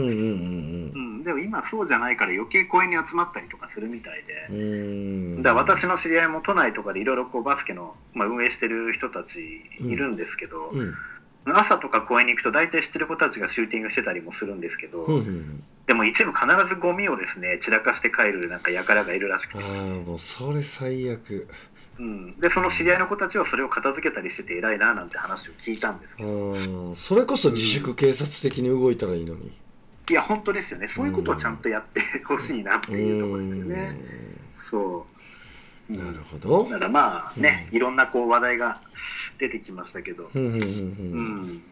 [1.24, 5.42] でも今そうじゃないから余計公園に集まったりとかするみたいで。
[5.42, 10.94] だ私の知り合いも都内とかでいろいろこうバスケの、まあ、運営してる人たちいるんですけど、うん。
[11.46, 19.66] 朝とか公園に行くと大体知ってる子たちがシューティングしてたりもするんですけど、うんうんでも一部必ずゴミをですね散らかして帰るなんか輩がいるらしくあて、あ
[20.06, 21.48] もうそれ最悪。
[22.00, 26.30] うん、でその知り合いの子たちはそれを片付けたりしてて偉いななんて話を聞いたんですあけど。
[26.34, 29.52] ーそれこそ自粛警察的に動いたらいいのに。
[30.10, 30.88] いや本当ですよね。
[30.88, 34.00] そういうことをちゃんとやってほしいなっていうところですよね。
[34.56, 35.08] そ
[35.90, 35.98] う、ううん。
[35.98, 36.70] なるん、ほど。
[36.70, 38.82] だからまあね、いろんなこう話題が
[39.38, 40.62] 出てきましたけど、うんうんうんう
[41.12, 41.64] うんん、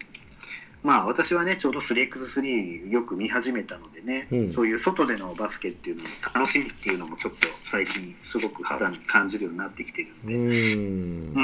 [0.84, 4.50] まあ私はねちょうど 3x3 よく見始めたのでね、うん。
[4.50, 11.34] そういう外でのバスケっていうのも楽しみっていうのもちょっと最近すごく肌に感じるようになってきてるんで、うん。
[11.36, 11.42] う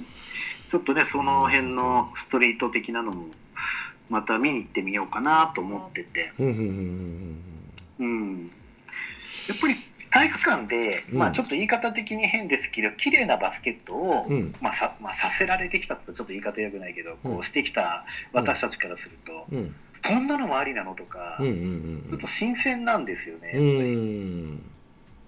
[0.00, 0.04] ん、
[0.70, 3.28] ちょっとねその辺のストリート的なのも
[4.10, 7.40] また見に行ってみようかなと思ってて、うん、
[9.48, 9.74] やっぱり
[10.10, 11.18] 体育館で、うん。
[11.18, 14.52] まあちょっと言い方的に変ですけど綺麗なバスケットを、うん。
[14.60, 17.32] まあさまあ、させられてきたってちょっと言い方よくないけど、うん。
[17.34, 19.58] こうしてきた私たちからすると、うん。
[19.58, 19.74] うん。
[20.06, 23.52] こんなのもありなのとか、うんうんちょっと新鮮なんですよね。
[23.54, 23.62] うん。
[23.62, 23.82] う
[24.54, 24.62] ん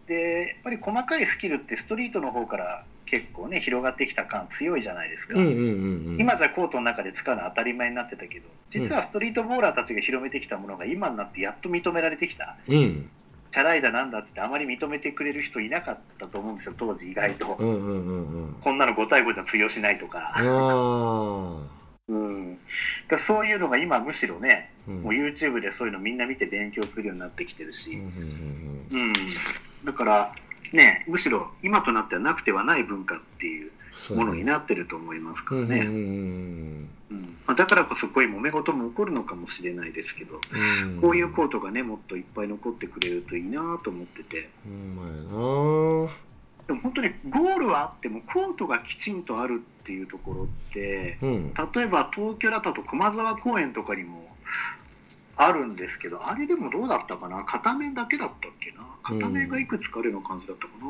[0.07, 5.39] でやっぱり細かいスキルってストリートの方から結構ね広がってきた感強いじゃないですか。
[5.39, 13.09] うんうんうん今じゃコートの中で使うのは当たり前になってたけど実はストリートボーラーたちが広めてきたものが今になってやっと認められてきたうん
[13.53, 18.55] チャラいだなんだってあまり認めてくれる人いなかったと思うんですよ当時意外と、うんうんうんうん。
[18.61, 21.57] こんなの5対5じゃ通用しないとか、あ
[22.09, 22.59] うん、
[23.09, 25.03] だそういうのが今むしろね、うん。
[25.03, 30.33] もう YouTube でそういうのみんな見て勉強するようになってきてるし、うんうんうんうん、だから
[30.73, 33.71] ねむしろ今となってはなくてはない文化っていう
[34.15, 36.89] ものになってると思いますからね、うんうんうんうん
[37.47, 40.41] まあ、だからこそこういう揉め事も起こるのかもしれないですけど、
[40.83, 40.95] うん。
[40.95, 44.49] うんこういうコートがねもっといっぱい残ってくれるといいなと思ってて。
[44.65, 45.09] ほんまや
[46.07, 46.13] な。
[46.69, 51.53] でも本当にゴールはあってもコートがきちんとあるっていうところってうん。
[51.55, 54.25] 例えば東京だと駒沢公園とかにも
[55.37, 57.43] あるんですけどあれでもどうだったかな？
[57.45, 58.83] 片面だけだったっけな？
[59.03, 60.87] 片面がいくつかあるような感じだったかな、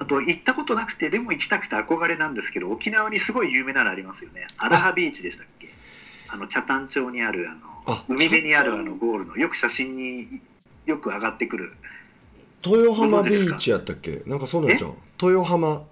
[0.00, 4.46] あと行ったことなくてでも行きたくて憧れなんですけど沖縄にすごい有名なのありますよね。
[4.58, 5.68] アラハビーチでしたっけ？
[6.28, 10.40] あの北谷町にあるあのあ海辺にあるあ北のゴールのよく写真に
[10.86, 11.72] よく上がってくる。
[12.64, 14.22] 豊浜ビーチやったっけ？
[14.26, 15.82] なんかそうなんじゃん豊浜。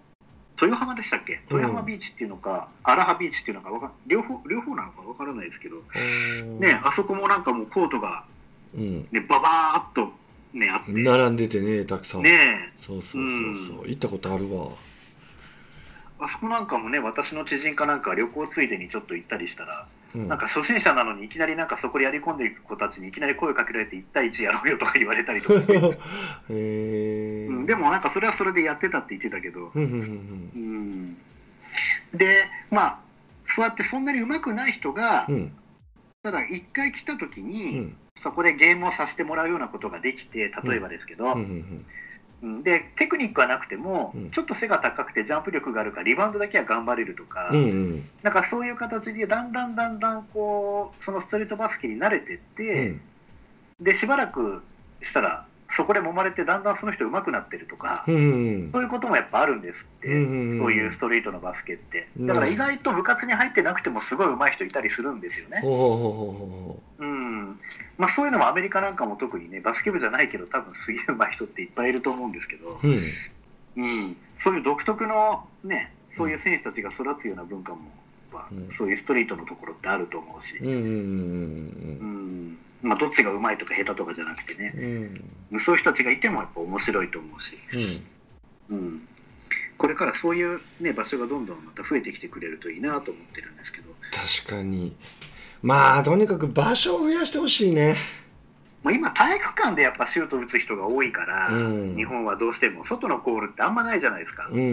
[0.62, 1.40] 豊浜でしたっけ？
[1.50, 1.56] うん。
[1.58, 5.76] 豊浜ビーチっていうのか、アラハビーチっていうのかわか両方両方なのかわからないですけど、
[6.58, 8.24] ね、あそこもなんかもうコートが、
[8.76, 9.08] うん。
[9.10, 10.12] ね、ババーっと、
[10.52, 10.92] ね、あって。
[10.92, 12.26] ね並んでてねたくさん。
[12.26, 12.70] え。
[12.76, 13.88] そうそうそうそう。
[13.88, 14.68] 行ったことあるわ。
[16.22, 19.86] あそこなんかもね私の知人かなんか旅行ついでにちょっと行ったりしたら、
[20.16, 20.28] うん。
[20.28, 25.94] なんか初心者なのにいきなりなんかそこでやり込んでいく子たちにいきなり声かけられて1対1やろうよとか言われたりとかして、 へ
[26.50, 27.46] え。
[27.48, 31.16] うん、でもなんかそれはそれでやってたって言ってたけど、うん
[32.12, 32.98] でまあ
[33.46, 35.34] そうやってそんなに上手くない人が、うん。
[35.34, 35.52] うん
[36.22, 41.32] ただ一回来た時うに、んそこでゲームをさせてもらうようなことができて例えばですけど、うん。
[41.32, 44.30] うんうんでテクニックはなくても、うん。
[44.30, 48.08] ちょっと背が高くてジャンプ力があるからリバウンドだけは頑張れるとか、うんうん。
[48.22, 52.96] なんかそういう形でだんだんだんだんこうそのストリートバスケに慣れてって、
[53.78, 54.62] でしばらく
[55.02, 55.44] したら
[55.76, 62.08] そこで揉まれてだんだんその人上手くなってるとか、そういうこともやっぱあるんですって、うんそういうストリートのバスケって。
[62.18, 62.26] うん。
[62.26, 65.62] だから意外と部活に入ってなくてもすごい上手い人いたりするんですよね、
[67.98, 72.80] まあ、そういうのもアメリカなんかも特にねバスケ部じゃないけど多分すげえ上手い人っていっぱいいると思うんですけど、
[74.38, 77.80] そういう独特のねそういう選手たちが育つような文化も
[78.76, 84.72] そういうストリートのところってあると思うし、うんまあ、どっちが上手いとか下手とかじゃなくてね。
[84.74, 84.84] うん。
[85.52, 87.56] うんそういう人たちがいてもやっぱ面白いと思うし、
[88.68, 89.00] うん、
[89.76, 94.96] これからそういう、ね、場所がどんどんまた増えてきてくれるといいなと思ってるんですけど、確かに。
[95.62, 97.96] まあとにかく場所を増やしてほしいね。
[98.82, 101.96] まあ、今体育館でやっぱシュート打つ人が多いから、うん。
[101.96, 104.48] 日本はどうしても外のゴールってあんまないじゃないですか。
[104.50, 104.70] うんうんう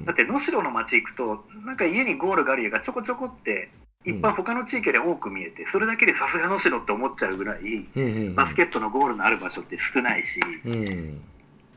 [0.00, 3.70] んだって能代の町行くとなんか家にゴールがある家がちょこちょこって
[4.06, 7.86] いっぱい他の地域で多く見えてそれだけでさすが能代って思っちゃうぐらい
[8.34, 11.22] バスケットのゴールのある場所って少ないし、うん。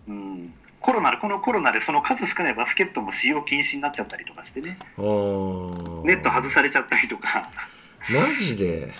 [0.09, 4.78] うん、コロナでこのコロナでその数少ないバスケットも使用禁止になっちゃったりとかしてね。
[4.97, 7.49] ネット外されちゃったりとか、
[8.09, 8.93] マジで？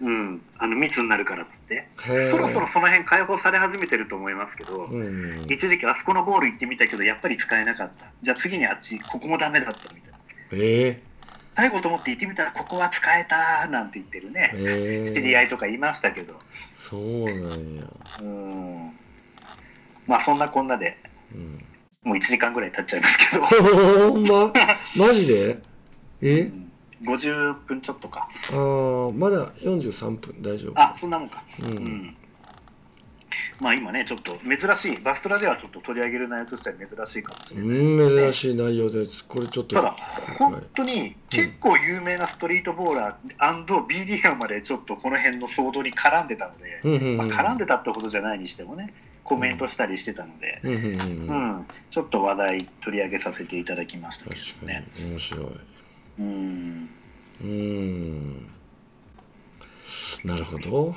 [0.00, 1.88] うん、あの密になるからっつって。
[2.30, 5.52] そろそろその辺解放され始めてると思いますけど、うんうん。
[5.52, 8.06] 一時期あそこのゴール行ってみたけどやっぱり使えなかった。
[8.22, 10.18] じゃあ次にあっちここもダメだったみたいな。
[10.52, 11.00] え
[11.56, 14.52] 最後と思って行ってみたらここは使えたなんて言ってるね。
[14.56, 16.34] ええ知り合いとかいましたけど。
[16.76, 17.84] そうなんや。
[18.20, 18.90] うん。
[20.06, 20.96] まあそんなこんなで。
[21.34, 21.58] うん。
[22.02, 23.44] もう1時間ぐらい経っちゃいますけど。
[23.44, 24.52] ほんま？
[24.96, 25.58] マジで？
[26.22, 26.40] え？
[26.42, 26.70] うん。
[27.04, 28.28] 50分ちょっとか。
[28.50, 30.42] あーまだ43分。
[30.42, 30.80] 大丈夫。
[30.80, 31.42] あそんなもんか。
[31.60, 32.16] ううんん
[33.60, 37.68] まあ今ねちょっと珍しいバストラではちょっと取り上げる内容としては珍しいかもしれない。
[37.68, 39.24] ですうんね珍しい内容です。
[39.24, 39.96] これちょっとただ
[40.38, 47.16] 本当に結構有名なストリートボーラー &B リーガーまでちょっとこの辺の騒動に絡んでたので、うんうんうん。
[47.16, 48.92] まあ、絡んでたってほどじゃないにしてもね
[49.22, 54.84] コメントしたりしてたので、うんちょっと話題取り上げさせていただきましたけどね。
[54.98, 55.46] に面白い。
[56.18, 56.88] うん。
[57.42, 58.46] うん。
[60.24, 60.94] なるほど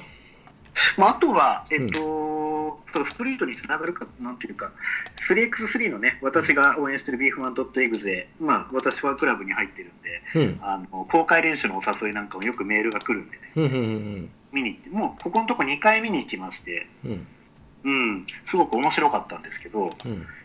[0.98, 2.58] まあ、あとは、えっと
[2.92, 4.72] そのストリートにつながるかなんていうか
[5.30, 10.60] 3x3 のね私が応援してるビーフマンドットエグゼ、まあ、私はクラブに入ってるんでうん。
[10.62, 13.76] あの公開練習のお誘いなんかもよくメールが来るんでねうんうんう
[14.20, 17.28] ん見に行ってもうここのとこ2回見に行きまして、うん。
[17.84, 19.90] うん、すごく面白かったんですけどうん。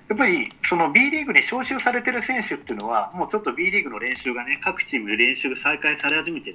[0.09, 6.55] やっぱりその B リーグに招集されてる選手っていうのはもうちょっと B リーグの練習がね各チームで練習が再開され始めて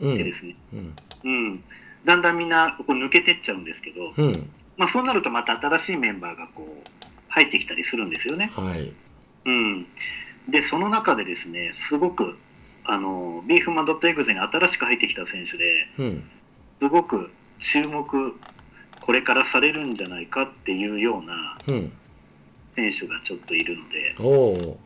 [0.00, 0.94] うんてですね、うん。
[1.24, 1.64] うん、
[2.06, 4.48] だんだんみんなこう抜けてっちゃうんですけど、うん。
[4.76, 6.90] まあ、そうなるとまた新しいメンバーがこう
[7.28, 8.50] 入ってきたりするんですよね。
[8.54, 8.92] はい。
[9.44, 9.86] うん、
[10.48, 12.36] でその中でですねすごく
[12.84, 16.22] あのビーフマンドットエグゼに新しく入ってきた選手でうん。
[16.80, 18.34] すごく注目
[19.00, 21.92] これからされるんじゃないかっていうようなうん。
[22.76, 24.28] 選手がちょっといるのでお
[24.70, 24.78] お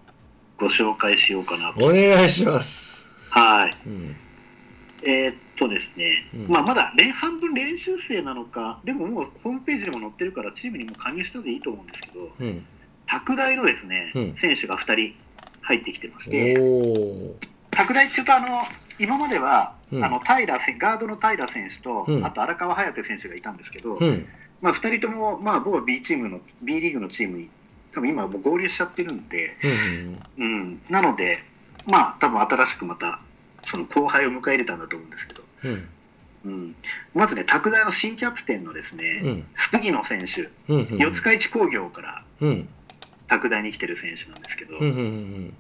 [0.56, 1.84] ご紹介しようかなと。
[1.84, 3.10] お願いします。
[3.28, 3.72] はい。
[3.86, 4.16] うん。
[5.02, 6.48] えーっとですね、うん。
[6.48, 12.66] まあ、まだ練半分練習生なのか、でももうホームページにも載ってるから、チームにも加入したでいいと思うんですけど、うん。
[13.06, 14.34] 拓大のですね、うん。
[14.34, 15.14] 選手が2人
[15.60, 17.36] 入ってきてましおて、お
[17.70, 18.46] 拓大っていうと、あの
[18.98, 20.04] 今までは、うん。
[20.04, 22.24] あの平選ガードの平選手と、うん。
[22.24, 24.26] あと荒川颯選手がいたんですけど、うん。
[24.62, 27.48] まあ、2人とも、まあ、僕は B チームの B リーグのチームに、
[27.92, 29.56] 多分今、もう合流しちゃってるんで、
[30.38, 31.38] うんうん、なので、
[31.88, 33.20] まあ、多分新しくまた、
[33.62, 35.88] その後輩を迎え入れたんだと思うんですけど、うん。
[36.42, 36.74] うん、
[37.14, 39.44] まずね、拓大の新キャプテンのですね、うん。
[39.54, 42.68] 杉野選手、うんうん四日市工業からうん。
[43.28, 45.54] 拓大に来てる選手なんですけど、うんうんうん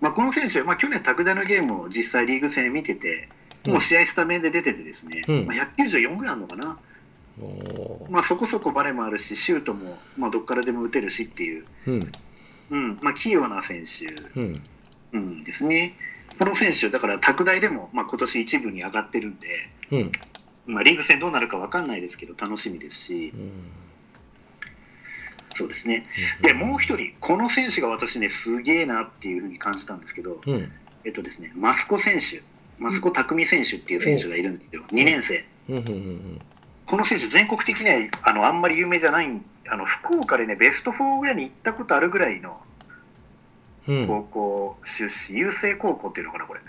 [0.00, 3.28] まあ、この選手、まあ、去年、拓大のゲームを実際リーグ戦見てて、
[3.66, 5.46] もう試合スタメンで出ててですね、うん。
[5.46, 6.78] まあ、194ぐらいあるのかな、
[8.10, 12.12] まあ、そこそこバレもあるし、シュートも、まあ、どっからでも打てるしっていう、うん。
[12.70, 12.98] うん。
[13.02, 14.62] まあ、器用な選手、うん。
[15.12, 15.94] うん、ですね。
[16.38, 19.48] この選手、だから拓大でも、まあ、今年一部に上がってるんで、
[19.90, 20.12] うん。
[20.66, 23.32] まあ、リーグ戦どうなるか分かんないですけど、楽しみですし、
[25.54, 26.04] そうですね。
[26.42, 30.70] で、もう一人、この選手が私ね、すげえなっていうふうに感じたんですけど、うん。
[31.04, 32.42] えっとですね、マスコ選手、
[32.78, 35.44] マスコ匠選手っていう選手がいるんですよ、2年生。
[35.70, 35.78] うん。
[35.78, 35.84] うん。
[35.86, 36.40] うん。
[36.84, 42.75] この選手、全国的にはあのあんまり有名じゃないんあの福岡でね、ベスト4ぐらいに行ったことあるぐらいのうん
[43.86, 46.60] 高校出身、郵政高校っていうのかな、これ。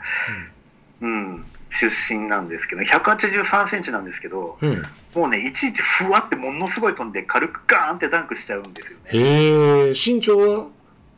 [1.01, 4.83] うん、出身なんですけど、183センチなんですけど、うん。
[5.15, 9.11] もうね、いちいちふわってものすごい飛んで、軽くガーンってダンクしちゃうんですよね。
[9.13, 10.67] へえ身長は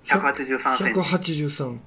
[0.07, 0.99] ？183センチ。
[0.99, 1.79] 183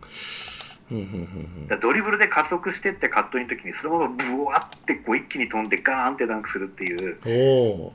[0.92, 7.92] うんドリブルで加速してってカットインの時にそのままブワってこう一気に飛んでガーンってダンクするっていう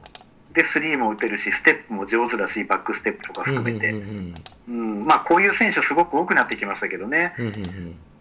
[0.57, 7.35] でスリーも打てるしステップも上手だしバックステップとか含めて、うんまあこういう選手すごく多くなってきましたけどね、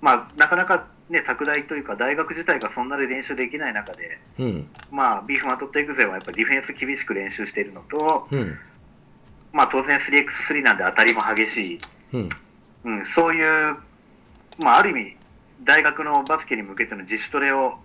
[0.03, 4.45] まあ、なかなかね拓大というか大学自体がそんなに練習できない中で、うん。
[4.45, 8.59] うんまあ、ビーフマントットエグゼはやっぱディフェンス厳しく練習しているのと、うん。
[9.53, 11.79] まあ、当然 3x3 なんで当たりも激しい、
[12.13, 12.29] うん。
[12.85, 13.79] うん、そういう、
[14.59, 15.17] まあ、ある意味
[15.65, 17.79] 大学のバスケに向けての自主トレを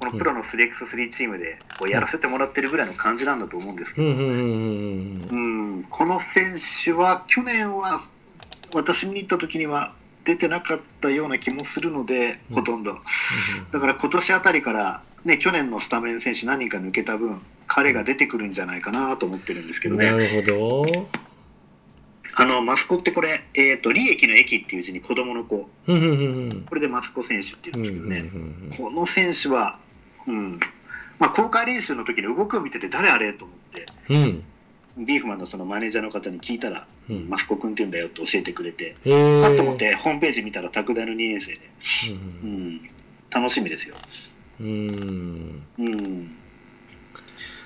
[0.00, 4.14] このプロの 3x3 チームでこうやらせてもらってるぐらいの感じなんだと思うんですけど、
[5.90, 7.98] この選手は去年は
[8.74, 9.92] 私見に行った時には
[10.24, 12.56] 出てなかったような気もするので、うん。
[12.56, 12.98] ほとんど。
[13.72, 20.10] だから今年あたりから、ね、去年のスタメン選手何人か抜けた分彼が出てくるんじゃないかなと思ってるんですけどね。
[20.10, 20.82] なるほど。
[22.36, 25.56] あのマスコってこれ、えー、と利益の益っていう字に子供の子。
[25.58, 25.68] こ
[26.74, 28.38] れでマスコ選手っていうんですけどね、う
[28.74, 28.74] ん。
[28.76, 29.78] この選手は、
[30.26, 30.60] うん。
[31.18, 33.86] まあ、公開練習の時に動きを見てて誰あれと思って。
[34.08, 34.44] うん。
[35.06, 37.28] ビーフマンのそのマネージャーの方に聞いたら、うん。
[37.28, 41.60] マスコ君って言うんだよって教えてくれて、へえパッと思ってホームページ見たら拓大の2年生で、
[42.42, 42.80] ううんん、
[43.30, 43.94] 楽しみですよ。
[44.60, 45.62] うん。
[45.78, 46.36] うん。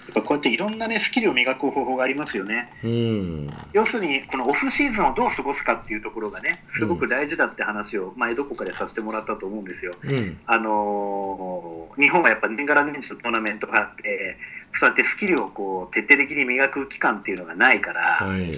[0.06, 2.70] やっぱこうやっていろんなね、スキルを磨く方法がありますよね。
[2.84, 9.94] うん要するに、このオフシーズンをどう過ごすかっていうところがね、すごく大事だって話を、前どこかでさせてもらったと思うんですよ。
[10.02, 14.36] うんあのー日本はやっぱ年がら年中トーナメントがあって、
[14.78, 18.50] そうやってスキルをこう徹底的に磨く期間っていうのがないから、はい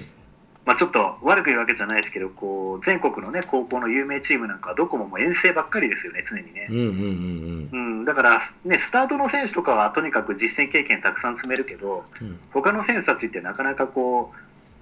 [0.67, 6.67] まあ、ちょっと悪く言うわけじゃないですけど、こう全国のね、高校の有名チームなんかはどこももう遠征ばっかりですよね、常にね。
[6.69, 6.73] う。
[6.73, 12.37] んうんうんうん、だから、ね、スタートの選手とかはとにかく実践経験たくさん積めるけど、うん。
[12.51, 14.29] 他の選手たちってなかなかこ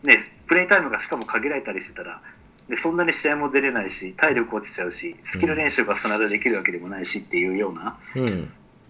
[0.03, 0.17] う、ね、
[0.47, 2.19] プレータイムがしかも限られたりしてたら、
[2.67, 7.95] でそんなに試合も出れないし、体力落ちちゃうし、スキル練習が必ずできるわけでもないしっていうような、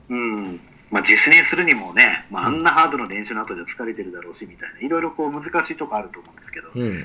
[0.09, 0.45] うん。
[0.45, 0.59] うん
[0.95, 6.99] まあ、実練するにもね、まあ、あんなハードの練習の後で疲れてるだろうしみたいな、いろいろこう難しいとこあると思うんですけど、うん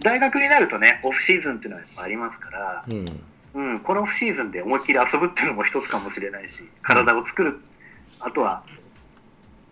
[0.00, 3.22] 大学になるとね、オフシーズンっていうのはやっぱありますから、うん
[3.54, 7.60] うん、このオフシーズンで思いっきり遊ぶっていうのも一つかもしれないし、体を作る、
[8.20, 8.64] あとは、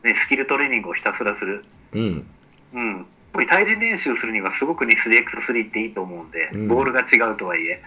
[0.04, 1.64] ね、スキルトレーニングをひたすらする。
[1.92, 2.26] うん
[2.74, 2.96] うん。
[2.98, 7.78] やっぱり対人練習するにはすごくね、3x3 っていいと思うんで、うんボールが違うとはいえ。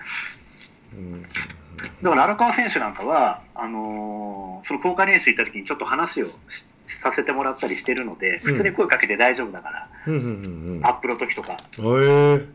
[0.98, 1.24] うん
[2.02, 6.34] だから荒川選手なんかは、あのーその公開練習行った時にちょっと話をし
[6.88, 11.54] させてもらったりしてるので、普通に声かけて大丈夫だから、アップの時とか。
[11.54, 11.58] へ
[12.36, 12.46] え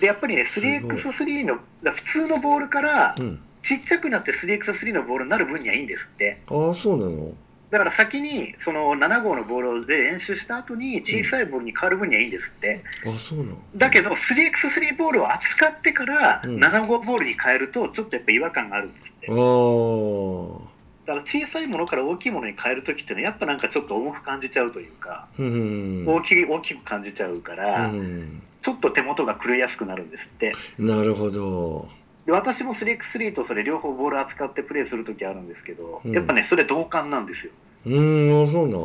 [0.00, 1.58] で、やっぱりね、すごい 3x3 の、
[1.92, 3.40] 普通のボールからうん。
[3.62, 6.34] ちっちゃくなって 3x3 のボールになる分にはいいんですって。
[6.48, 7.32] ああそうなの？
[7.70, 12.82] だから先にその7号のボールで練習した後に小さいボールに変わる分にはいいんですって。
[13.08, 13.56] あそうなの。
[13.76, 16.56] だけど 3x3 ボールを扱ってからうん。
[16.56, 19.26] 7号ボールに変えるとちょっとやっぱ違和感があるんですって。
[19.30, 20.70] ああ
[21.06, 26.04] だから小さいものから大きいものに変えるときっていうのはやっぱなんかちょっと重く感じちゃうというか、うん。
[26.06, 28.42] 大きい大きく感じちゃうから、うん。
[28.62, 30.52] ちょっと手元が狂いやすくなるんですって。
[30.78, 31.88] なるほど
[32.30, 36.12] でで私も 3x3 とそれ両方ボール扱ってプレーする時あるんですけど、うん。
[36.12, 37.52] やっぱねそれ同感なんですよ、
[37.86, 38.76] うーんあそうな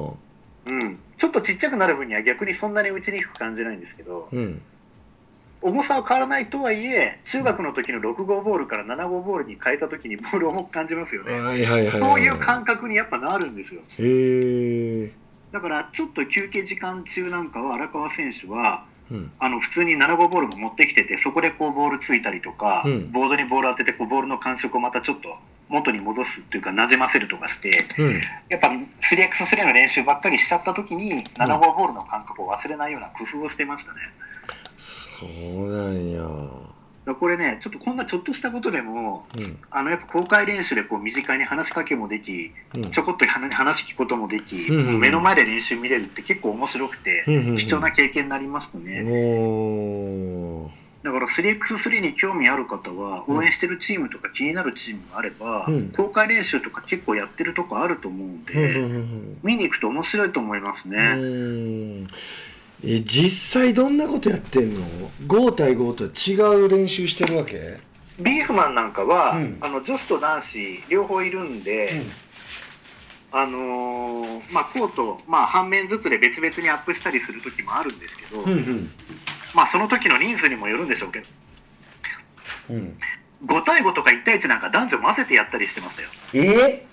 [0.68, 4.62] うん、ちょっとちっちゃくなる分には逆にそんなに打ちにくく感じないんですけどうん。
[5.62, 13.82] 重さは変わらないとはいえ中学の時の6号ボールから7号ボールに変えた時にボールを重く感じますよね、はいはいはいそういう感覚にやっぱなるんですよ。
[14.00, 15.12] へえ
[15.52, 19.32] だからちょっと休憩時間中なんかは荒川選手はうん。
[19.40, 23.12] あの普通に7号ボールも持ってきててそこでこうボールついたりとか、うん。
[23.12, 25.30] ボードにボール当ててこうボールの感触をまたちょっと
[25.70, 28.22] 元に戻すっていうかなじませるとかしてうん。
[28.50, 34.00] やっぱ 3x3 の練習ばっかりしちゃった時に7号ボールの感覚を忘れないような工夫をしてましたね。
[34.78, 36.22] そうなんや
[37.14, 39.58] これねちょっとこんなちょっとしたことでもうん。
[39.70, 42.92] あのやっぱ公開練習でこう身近に話しかけもできうん。
[42.92, 45.00] ちょこっと話話聞くこともでき、うんうんうん。
[45.00, 47.58] 目の前で練習見れるって結構面白くて、うんうんうん。
[47.58, 49.04] 貴重な経験になりますね。
[51.04, 55.90] だから 3x3 に興味ある方は応援してるチームとか気になるチームがあれば、うん。
[55.90, 62.08] 公開練習とか結構やってるとこあると思うんうんで、見に行くと面白いと思いますね。
[62.84, 64.82] うんえ実際どんなことやってんの
[65.28, 67.76] ?5 対5とは違う練習してるわけ？
[68.20, 69.58] ビーフマンなんかは、うん。
[69.62, 71.90] あの女子と男子両方いるんで、
[73.32, 78.90] あのーまあ、コート、まあ、半面ずつで別々にアップしたりする時もあるんですけど、うんうん。
[79.54, 81.26] まあ、その時の人数にもよるんでしょうけど。
[82.70, 82.98] うん。
[83.46, 86.10] 5対5とか1対1なんか男女混ぜてやったりしてましたよ。
[86.34, 86.86] え？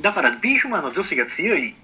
[0.00, 1.74] だからビーフマンの女子が強い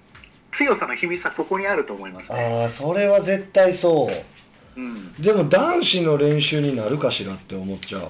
[0.55, 4.79] 強さの秘密はここにあると思いますね、ああそれは絶対そう。
[4.79, 8.01] うん、だでも男子の練習になるかしらって思っちゃう。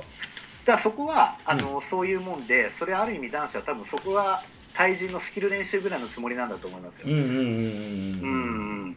[0.66, 4.42] からそこはあの、そういうもんでそれある意味男子は多分そこは
[4.74, 7.42] 対人のスキル練習ぐらいのつもりなんだと思いますよ、うんうんうんう
[8.28, 8.96] ん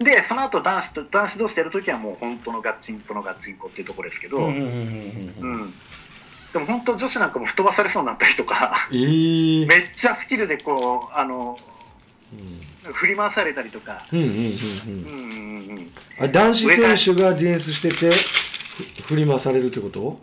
[0.00, 0.04] うん。
[0.04, 4.70] でその後男子と男子同士でやるときはもう本当のガッチンコのガッチンコっていうところですけど、うんうんうんうんう
[5.40, 5.56] うん。
[5.66, 5.74] ん。
[6.52, 8.88] でも本当女子なんかも吹っ飛ばされそうになったりとか。
[8.90, 9.68] えー。
[9.68, 11.58] めっちゃスキルでこうあの
[12.92, 15.90] 振り回されたりとか、うんうんうんうん。
[16.20, 18.10] あ男子選手がディフェンスしてて
[19.02, 20.20] ふ振り回されるってこと？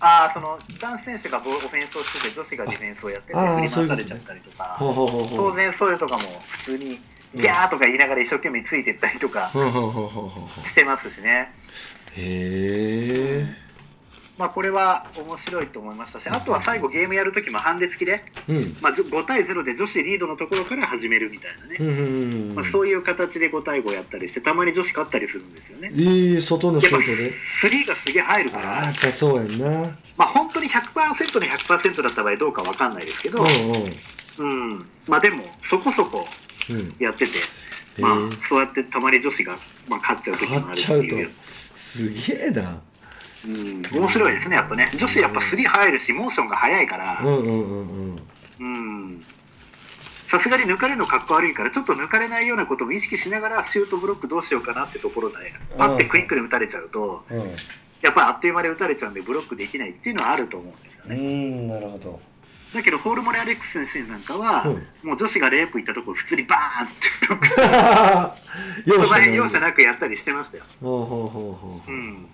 [0.00, 4.76] ああその男子選手がオフェンスをしてて女子がディフェンスをやってて振り回されちゃったりとか。
[4.78, 6.98] 当然そういうとかも普通に
[7.34, 9.50] ギャーとか言いながら一生懸命ついてったりとか
[10.64, 11.52] してますしね。
[12.16, 13.63] へえ
[14.38, 18.18] まあこれは面白いと思いましたしあとは最後ゲームやるときもハンデ付きで、
[18.48, 18.76] うん。
[18.82, 25.90] まあ、5対0で女子リードのところから始めるみたいなね、うんうんうんまあ、そういう形で5対5やったりしてたまに女子勝ったりするんですよね。
[25.94, 27.32] いい外のシやっぱュートで
[27.62, 29.90] 3がすげえ入るから、あそうやんな。
[30.16, 33.44] まあ本当に100%の100%だった場合どうかわかんないですけど、
[34.38, 36.26] うんうん、まあでもそこそこ
[36.70, 36.76] うん。
[36.76, 37.32] うんやってて、
[38.00, 39.56] まあへえそうやってたまに女子が、
[39.88, 41.28] まあ、勝っちゃう時もあるっていう。
[41.28, 41.30] う。
[41.76, 42.80] すげえな
[43.46, 44.90] うん、面白いですねやっぱね。
[44.96, 47.20] 女子やっぱ3入るしモーションが速いから。
[47.22, 48.16] うんうんうん
[48.58, 48.64] うん。
[48.64, 49.24] うん。
[50.28, 55.36] さすがに抜かれるのかっこ悪いからちょっと抜かれないようなことも意識しながらシュートブロックどうしようかなってところで
[55.78, 57.38] パッてクイックで打たれちゃうとうん。
[58.02, 62.20] やっぱりあっという間で打たれちゃうんでブロックできないっていうのはあると思うんですようねんなるほど。
[62.74, 65.08] だけどホールモレアレックス先生なんかは、うん。
[65.08, 70.64] もう女子がレイプ行ったところ普通にバーンってブロックして 容その辺赦容赦なくやったりしてましたよ。
[70.82, 71.90] ほうほうほうほう。
[71.90, 72.26] うん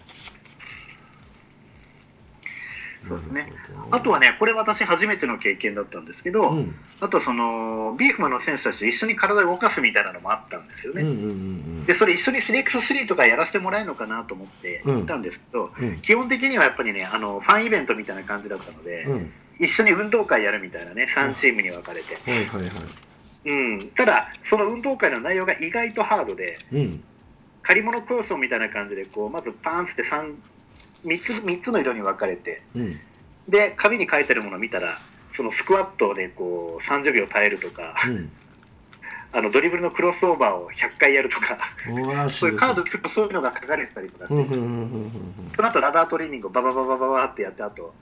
[3.08, 3.52] そうですね。
[3.90, 6.74] あとはねこれ私初めての経験だったんですけど、うん。
[7.00, 14.96] あとはそのビーフマンの選手たちと一緒に体を動かすみたいなのもあったんですよね、うんうんうんでそれ一緒に 3x3 とかやらせてもらえるのかなと思ってうん。
[14.98, 16.00] 行ったんですけど、うん。
[16.00, 19.12] 基本的にはやっぱりねあのファンイベントみたいな感じだったので、うん。
[19.12, 22.70] うん一緒に運動会やるみたいなね3チームに分かれて、はいはいはい。
[23.44, 27.04] うん、ただその運動会の内容が意外とハードでうん。
[27.62, 30.34] 借り物競争みたいな感じでこうまずパーンって 3,
[31.04, 32.62] 3, つ3つの色に分かれて。
[32.74, 33.00] うん。
[33.48, 34.92] で紙に書いてるものを見たら
[35.34, 38.30] そのスクワットでこう30秒耐えるとかうん。
[39.32, 41.56] あのドリブルのクロスオーバーを100回やるとか
[42.28, 47.92] そういうカードそういうのが書かれてたりとかして、うんうんうんうんその後ラダートレーニングをババババババってやってあとうん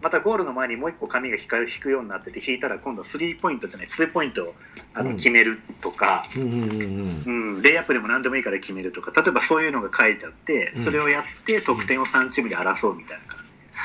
[0.00, 1.46] またゴールの前にもう一個紙が引
[1.80, 4.54] くようになってて引いたら今度スリーポイントじゃないツーポイントを
[4.94, 5.16] あのうん。
[5.16, 10.84] 決めるとか、うんレイアップでも何でもいいから決めるとか例えばそういうのが書いてあってうん。
[10.84, 13.38] それをやって得点を3チームで争うみたいな感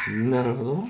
[0.07, 0.87] じうんなるほど。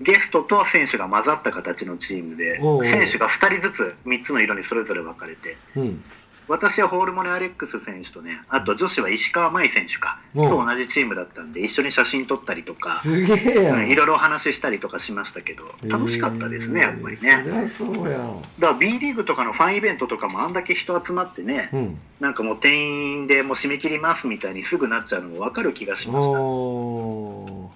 [0.00, 6.04] ゲストと選手が混ざった形のチームで選手が2人ずつ3つの色にそれぞれ分かれてうん
[6.48, 10.18] 私はホールモネ・アレックス選手とねあと女子は石川舞選手か。
[10.34, 17.68] と同じチームだったんで一緒に写真撮ったりとか、すげえやうんんいろいろお話ししたりとかしましたけど楽しかったですねやっぱりね。
[17.68, 18.42] そうやん。
[18.58, 21.98] だから B リーグとかのファンイベントとかもあんだけ人集まってねうん。
[22.20, 26.32] なんかもう店員でもう締め切りますみたいにすぐなっちゃうのも分かる気がしました。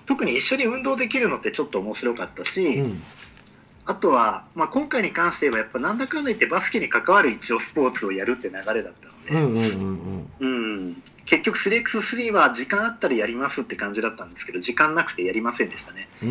[0.06, 3.02] 特に一緒に運動できるのってちょっと面白かったし、うん
[3.84, 8.92] あとは、まあ、今回に関して言えばやっぱなんだかんだ言ってバスケに関わる一応スポーツをやるって流れだっ
[9.26, 9.70] たので、
[10.40, 16.08] うん結局 3x3 は時間あったらやりますって感じだったんですけど時間なくてやりませんでしたね。
[16.20, 16.26] で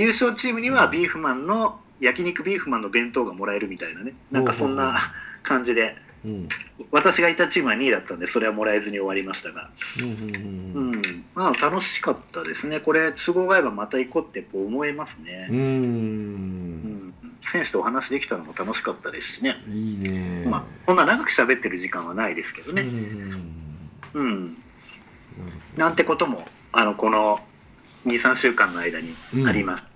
[0.00, 4.14] 優勝チームにはビーフマンの焼肉ビーフマンの弁当がもらえるみたいなね。
[4.30, 5.12] なんかそんな
[5.42, 6.48] 感じでうん。
[6.90, 9.70] 私がいたチームは2位だったんでそれはもらえずに終わりましたが。
[9.98, 11.02] うんうんうん
[11.34, 12.80] まあ楽しかったですね。
[12.80, 15.48] これ都合が合えばまた行こうって思えますね。
[15.50, 17.14] うん。
[17.50, 19.56] 選手とお話できたのも楽しかったですしね。
[19.68, 20.44] いいね。
[20.46, 22.90] まあこんな長く喋ってる時間はないですけどうんねうん
[24.14, 24.26] うん。
[24.26, 24.56] うん。
[25.76, 27.40] なんてこともあのこの
[28.06, 29.14] 23週間の間に
[29.46, 29.86] あります、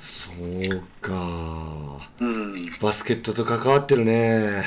[0.00, 1.12] そうか。
[2.20, 2.66] うん。
[2.82, 4.64] バスケットと関わってるね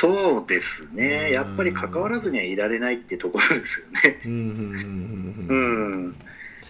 [0.00, 1.26] そうですね。
[1.26, 1.32] うん。
[1.34, 4.20] やっぱり関わらずにはいられないってところですよね。
[4.24, 6.16] うんうんううんん。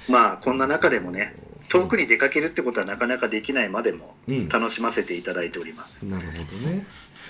[0.08, 1.34] まあこんな中でもね
[1.68, 4.48] 遠くに出かけるってことはなかなかできないまでもうん。
[4.48, 6.04] 楽しませていただいております。
[6.04, 6.84] なるほどね。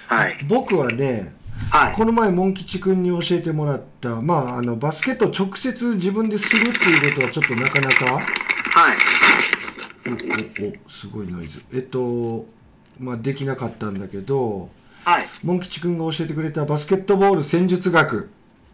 [0.06, 0.34] はい。
[0.48, 1.34] 僕はね
[1.70, 1.94] はい。
[1.94, 8.20] この前モン吉くんに教えてもらったまああのバスケットを直接自分でするっていうことはちょっとなかなかは
[8.92, 8.96] い。
[10.62, 11.62] おおおすごいノイズ。
[11.74, 12.46] えっと
[12.98, 14.70] まあできなかったんだけど
[15.04, 15.26] はい。
[15.44, 18.30] モン吉くんが教えてくれたバスケットボール戦術学。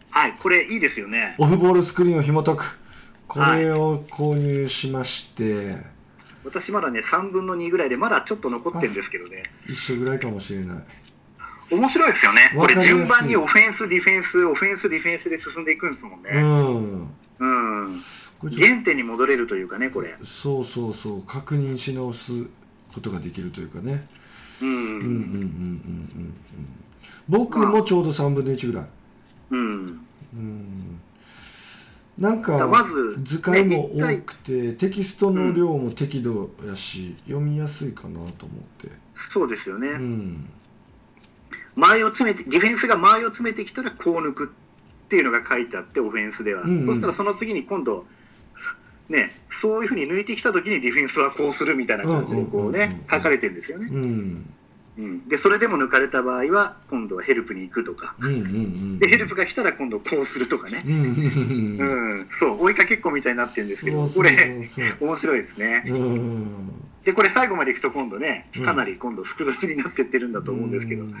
[0.09, 0.33] はい。
[0.41, 1.35] これいいですよね。
[1.37, 2.79] オフボールスクリーンを紐解く。
[3.27, 5.77] これを購入しまして、
[6.45, 9.43] 私まだね3分の2ぐらいでまだちょっと残ってるんですけどね。
[9.67, 10.83] 一緒ぐらいかもしれない。
[11.69, 12.49] 面白いですよね。
[12.55, 12.89] これわかりやすい。
[12.95, 17.07] 順番にオフェンスディフェンスオフェンスディフェンスで進んでいくんですもんうねん。
[17.39, 17.45] う
[17.97, 18.01] ん。
[18.39, 20.13] これちょっ原点に戻れるというかねこれ。
[20.13, 21.23] とそうそうそう。
[21.23, 22.31] 確認し直す
[22.93, 24.07] ことができるというかね
[24.61, 24.69] うん。
[24.69, 26.33] うんうんうんうんうんうん
[27.29, 28.87] 僕もちょうど3分の1ぐらい。
[29.51, 29.99] うん。
[30.33, 30.99] うん。
[32.17, 32.85] なんだか
[33.21, 38.31] 図解も多くてテキストの量も適度やし読みやすいかなと思っ
[38.81, 38.89] て。
[39.15, 40.49] そうですよね、うん。
[41.75, 46.87] 前を詰めてディフェンスが前を詰めてきたらこう抜くっていうのが書いてあってオフェンスでは、うんうん。
[46.87, 48.05] そしたらその次に今度
[49.09, 54.53] ねそういうふうに抜いてきた時にディフェンスはこうするみたいな感じでこうね書かれてるんですよね、うん。
[54.97, 58.15] うん、でそれでも抜かれた場合は今度はヘルプに行くとか。
[58.19, 60.83] うんうんうんでヘルプが来たら今度こうするとかね。
[60.87, 64.65] うんうんうんうん、そう追いかけっこみたいになってるんですけどこれ
[64.99, 65.83] 面白いですね。
[65.87, 66.47] うん
[67.03, 68.63] でこれ最後までいくと今度ねうん。
[68.65, 71.15] かなり今度複雑になってってるんだと思うんですけど、うん。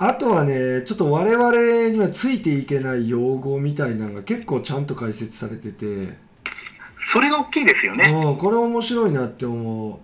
[0.00, 6.16] あとはねちょっと我々にはついていけない用語みたいなのが結構ちゃんと解説されてて、
[7.10, 10.00] それが大きいですよね、うん、これ面白いなって思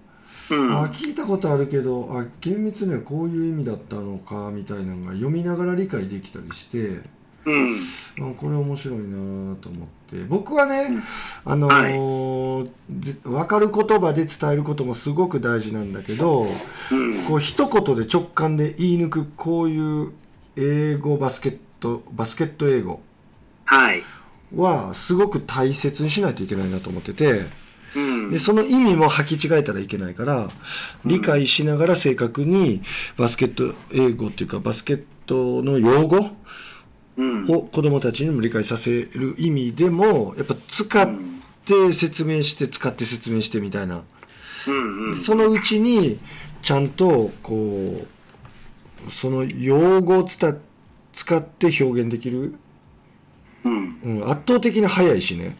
[0.50, 7.02] う、うん、あ聞いたことあるけどあ厳密にはこういう意味だったのかみたいなのが読みながら理解できたりして。
[7.46, 7.76] うん。
[8.20, 10.24] あこれ面白いなと思って。
[10.30, 10.88] 僕はね、
[11.44, 16.46] あのーぜ分かる言葉で伝えることもすごく大事なんだけど
[16.90, 17.24] うん。
[17.24, 20.12] こう一言で直感で言い抜くこういう
[20.56, 23.02] 英語バスケットバスケット英語
[23.66, 24.02] はい、
[24.56, 27.42] はすごく大切にしないといけないなと思ってて
[27.96, 28.30] うん。
[28.30, 30.48] でその意味も履き違えたらいけないから
[31.04, 32.82] 理解しながら正確に
[33.16, 36.30] バスケット英語っていうかバスケットの用語
[37.16, 37.46] うん。
[37.48, 41.08] を子供たちにも理解させる意味でもやっぱ使っ
[41.64, 44.02] て説明して使って説明してみたいな。
[44.66, 45.14] うんうん。
[45.16, 46.18] そのうちに
[46.60, 48.04] ちゃんとこ
[49.06, 50.54] うその用語をつた
[51.12, 52.56] 使って表現できる、
[53.64, 54.00] うん。
[54.20, 55.56] うん、圧倒的に早いしね、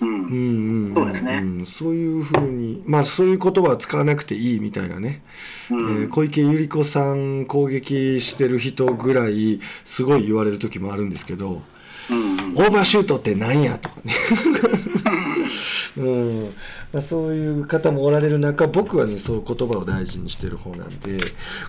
[0.00, 0.94] うん。
[0.94, 1.40] そうですね。
[1.40, 1.66] ん。
[1.66, 5.22] そういうふうにまあそういう言葉は使わなくていいみたいなね、
[5.70, 6.02] うん。
[6.02, 11.62] えー小池百合子さん攻撃してる人ぐらいすごい言われる時もあるんですけど、
[12.10, 12.54] うん。
[12.56, 14.12] オーバーシュートってなんやとかね、
[15.96, 16.54] うん。
[16.92, 21.18] まあ、そういう方もおられる中僕はねそういう言葉を大事にしてる方なんで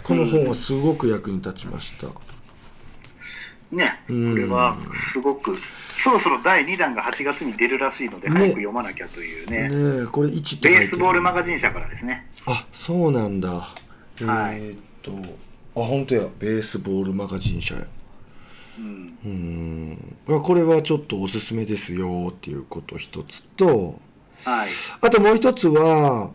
[0.04, 2.08] この本はすごく役に立ちました、
[3.72, 4.36] ねこうん。
[4.36, 5.58] れはすごく
[5.98, 8.36] そろそろ第2弾が8月に出るらしいのでね。
[8.36, 9.70] 早く読まなきゃというね。
[9.70, 10.76] ねえこれ1って書いてる。
[10.80, 12.28] ベースボールマガジン社からですね。
[12.48, 13.50] あそうなんだ。
[13.50, 13.76] はい。
[14.24, 15.12] えーっと
[15.82, 16.28] あ本当や。
[16.40, 17.86] ベースボールマガジン社や。
[18.78, 19.18] うん。
[19.26, 20.16] うん。
[20.28, 24.00] まあこれはちょっとおすすめですよっていうこと一つと
[24.44, 24.70] はい。
[25.02, 26.32] あともう一つは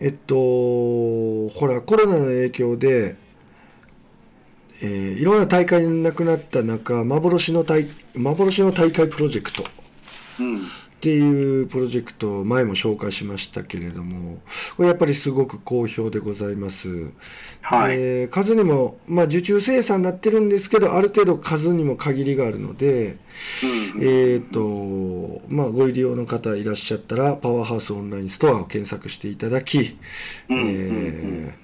[0.00, 3.16] えっとほらコロナの影響で、
[4.82, 9.64] えーいろんな大会なくなった中幻の大幻の大会プロジェクト
[10.40, 10.60] うんっ
[11.02, 14.38] ていうプロジェクトを前も紹介しましたけれども
[14.76, 17.12] これやっぱりすごく好評でございます。
[17.60, 17.96] はい。
[17.96, 23.16] で数にも、まあ、受注生産になってるんですけど、ある程度数にも限りがあるので、
[23.94, 29.98] うんえっ、と、まあ、ご入り用の方いらっしゃったら、パワーハウスオンラインストアを検索していただき、
[30.48, 31.61] えー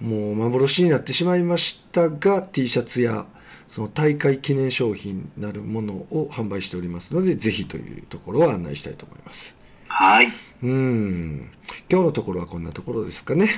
[0.00, 3.26] もう幻になってしまいましたが、T シャツや、
[3.68, 9.54] その大会記念商品なるものを販売しておりますので、ぜひというところを案内したいと思います。
[9.88, 10.28] はい。
[10.62, 11.50] うん。
[11.90, 13.48] 今日のところはこんなところですかね。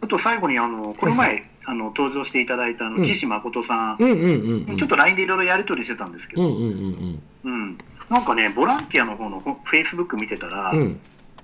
[0.00, 4.76] あと最後にあのこの前、あの登場していただいたあうんの岸誠さん、うんうんうんうん。
[4.78, 7.78] ちょっと LINE でいろいろやり取りしてたんですけど、うんうんうんうん
[8.08, 10.78] なんかねボランティアの方のフェイスブック見てたら、うん。
[10.78, 11.00] うん。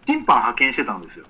[0.07, 1.27] 審判派遣してたんですよ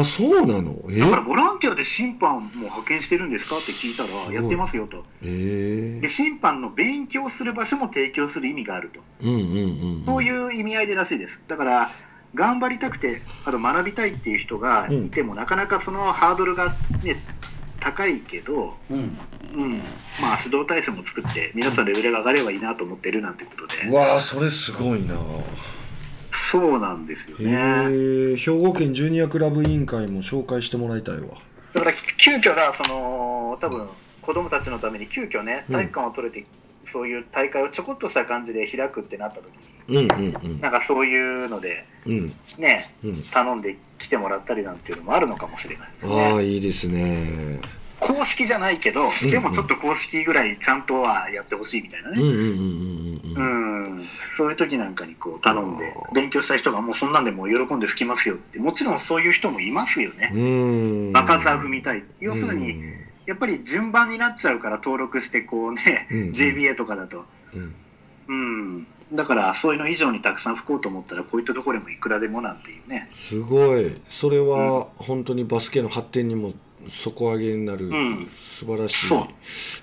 [0.00, 0.76] あ、そうなの？
[0.90, 0.98] え？
[0.98, 5.04] だからボランティアで審判も派遣してるんですかって聞いたらやってますよと。
[5.22, 6.00] え。
[6.00, 9.00] で審判の勉強する場所も提供する意味があると。
[9.22, 9.26] ー。
[9.26, 10.04] うんうんうん。
[10.06, 11.40] そういう意味合いでらしいです。
[11.48, 11.90] だから
[12.34, 17.16] 頑張りたくてあと学びたいっていう人がいても、なかなかそのハードルがね
[17.80, 19.18] 高いけど、うん。
[19.54, 19.78] うん、
[20.20, 25.14] まあ指導体制も作って皆さんレベルが上がればいいなと思ってるなんてことで、うわあ、それすごいな。
[26.50, 27.52] そうなんですよへね
[28.32, 31.28] え、兵庫県ジュニアクラブ委員会も紹介してもらいたいわ。
[31.72, 33.88] だから急遽なその多分
[34.22, 36.46] 子供たちのために急遽ねうん体育館を取れて、
[36.86, 39.52] そういう大会をちょこっとした感じで開くってなった時
[39.88, 40.60] にうんうんうん。
[40.60, 43.22] なんかそういうのでうんねうん。
[43.24, 47.60] 頼んで来てもらったりなんていうのもあるのかもしれないですああ、ねいいですね。
[48.00, 53.98] 公式じゃないけど、んでもちょっと公式ぐらいちゃんとはやってほしいみたいなね、うんうんうんうんうんううん。
[54.00, 54.04] ん、
[54.36, 60.30] そういう時なんかにこう頼んで勉強した人がもうそんなんでもう喜んで吹きますよってもちろんそういう人もいますよね。
[60.34, 61.12] うん。
[61.12, 62.02] 場数は踏みたい。
[62.20, 62.94] 要するにうん。
[63.26, 67.24] やっぱり順番になっちゃうから登録してこうね、うん JBA とかだと。
[67.54, 67.74] うん。
[68.28, 68.32] う
[68.80, 68.86] ん。
[69.12, 73.08] だからそういうの以上にたくさん吹こうと思ったらこういったところでもいくらでもなんていうね。
[73.12, 73.94] すごい。
[74.08, 76.52] それは本当にバスケの発展にも
[76.88, 78.28] 底上げになるん
[78.58, 79.06] 素晴らしい。
[79.08, 79.26] そう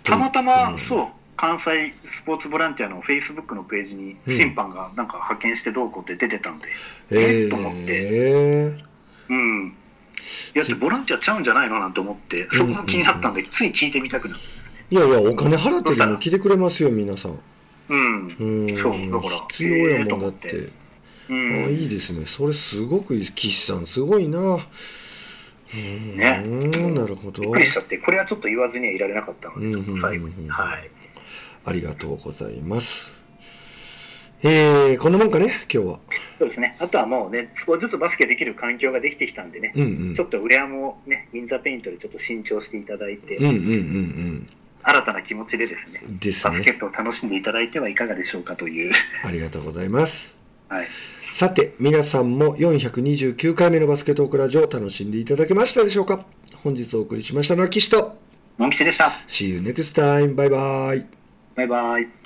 [0.03, 6.67] たまたま、うんそう関西スポーツボランティアのフェイスブックのページにうん審判がなんか派遣してどうこうって出てたんで、
[7.09, 8.77] ええと思ってえ
[9.29, 9.73] うん
[10.53, 17.39] いやってボランティアちゃうんじゃないのなんて思ってそこが気になったんで、つい聞いてみたくなったいやいや、お金払ってでも来てくれますよ、皆さん。
[17.89, 18.77] うん、うん。
[18.77, 20.47] そうだから必要やもんだって。
[20.49, 20.71] ってう
[21.29, 22.25] あん、いいですね。
[22.25, 23.25] それすごくいい。
[23.25, 24.59] 岸さん、すごいな。
[25.73, 26.43] うん、ね
[26.93, 27.59] なるほどびっく。
[27.59, 30.89] りしちゃってこれはちょっと言わずにはいられなかったので、うんちょっと最後に、うんはい
[31.63, 33.13] ありがとうございます。
[34.43, 35.99] えー、こんなもんかね、今日は。
[36.39, 40.15] そうですねあとはもうね少しずつバスケできる環境ができてきたんでね、うんうん。
[40.15, 44.47] ちょっとウレアもねウィンザーペイントでちょっと新調していただいて、うんうんうん
[44.83, 46.17] 新たな気持ちでですねうん。
[46.17, 46.77] ですバスケね。
[46.77, 48.91] ットを楽しんでいただいてはいかがでしょうかという、
[49.23, 50.35] ありがとうございます。
[50.69, 50.87] はい、
[51.31, 56.25] さて、皆さんも429回目のバスケットオークラジオを楽しんでいただけましたでしょうか？
[56.61, 58.17] 本日お送りしましたのは岸と。
[58.57, 60.35] モン吉でした See you next time.
[60.35, 61.05] バイバイ。
[61.55, 62.20] バイバイ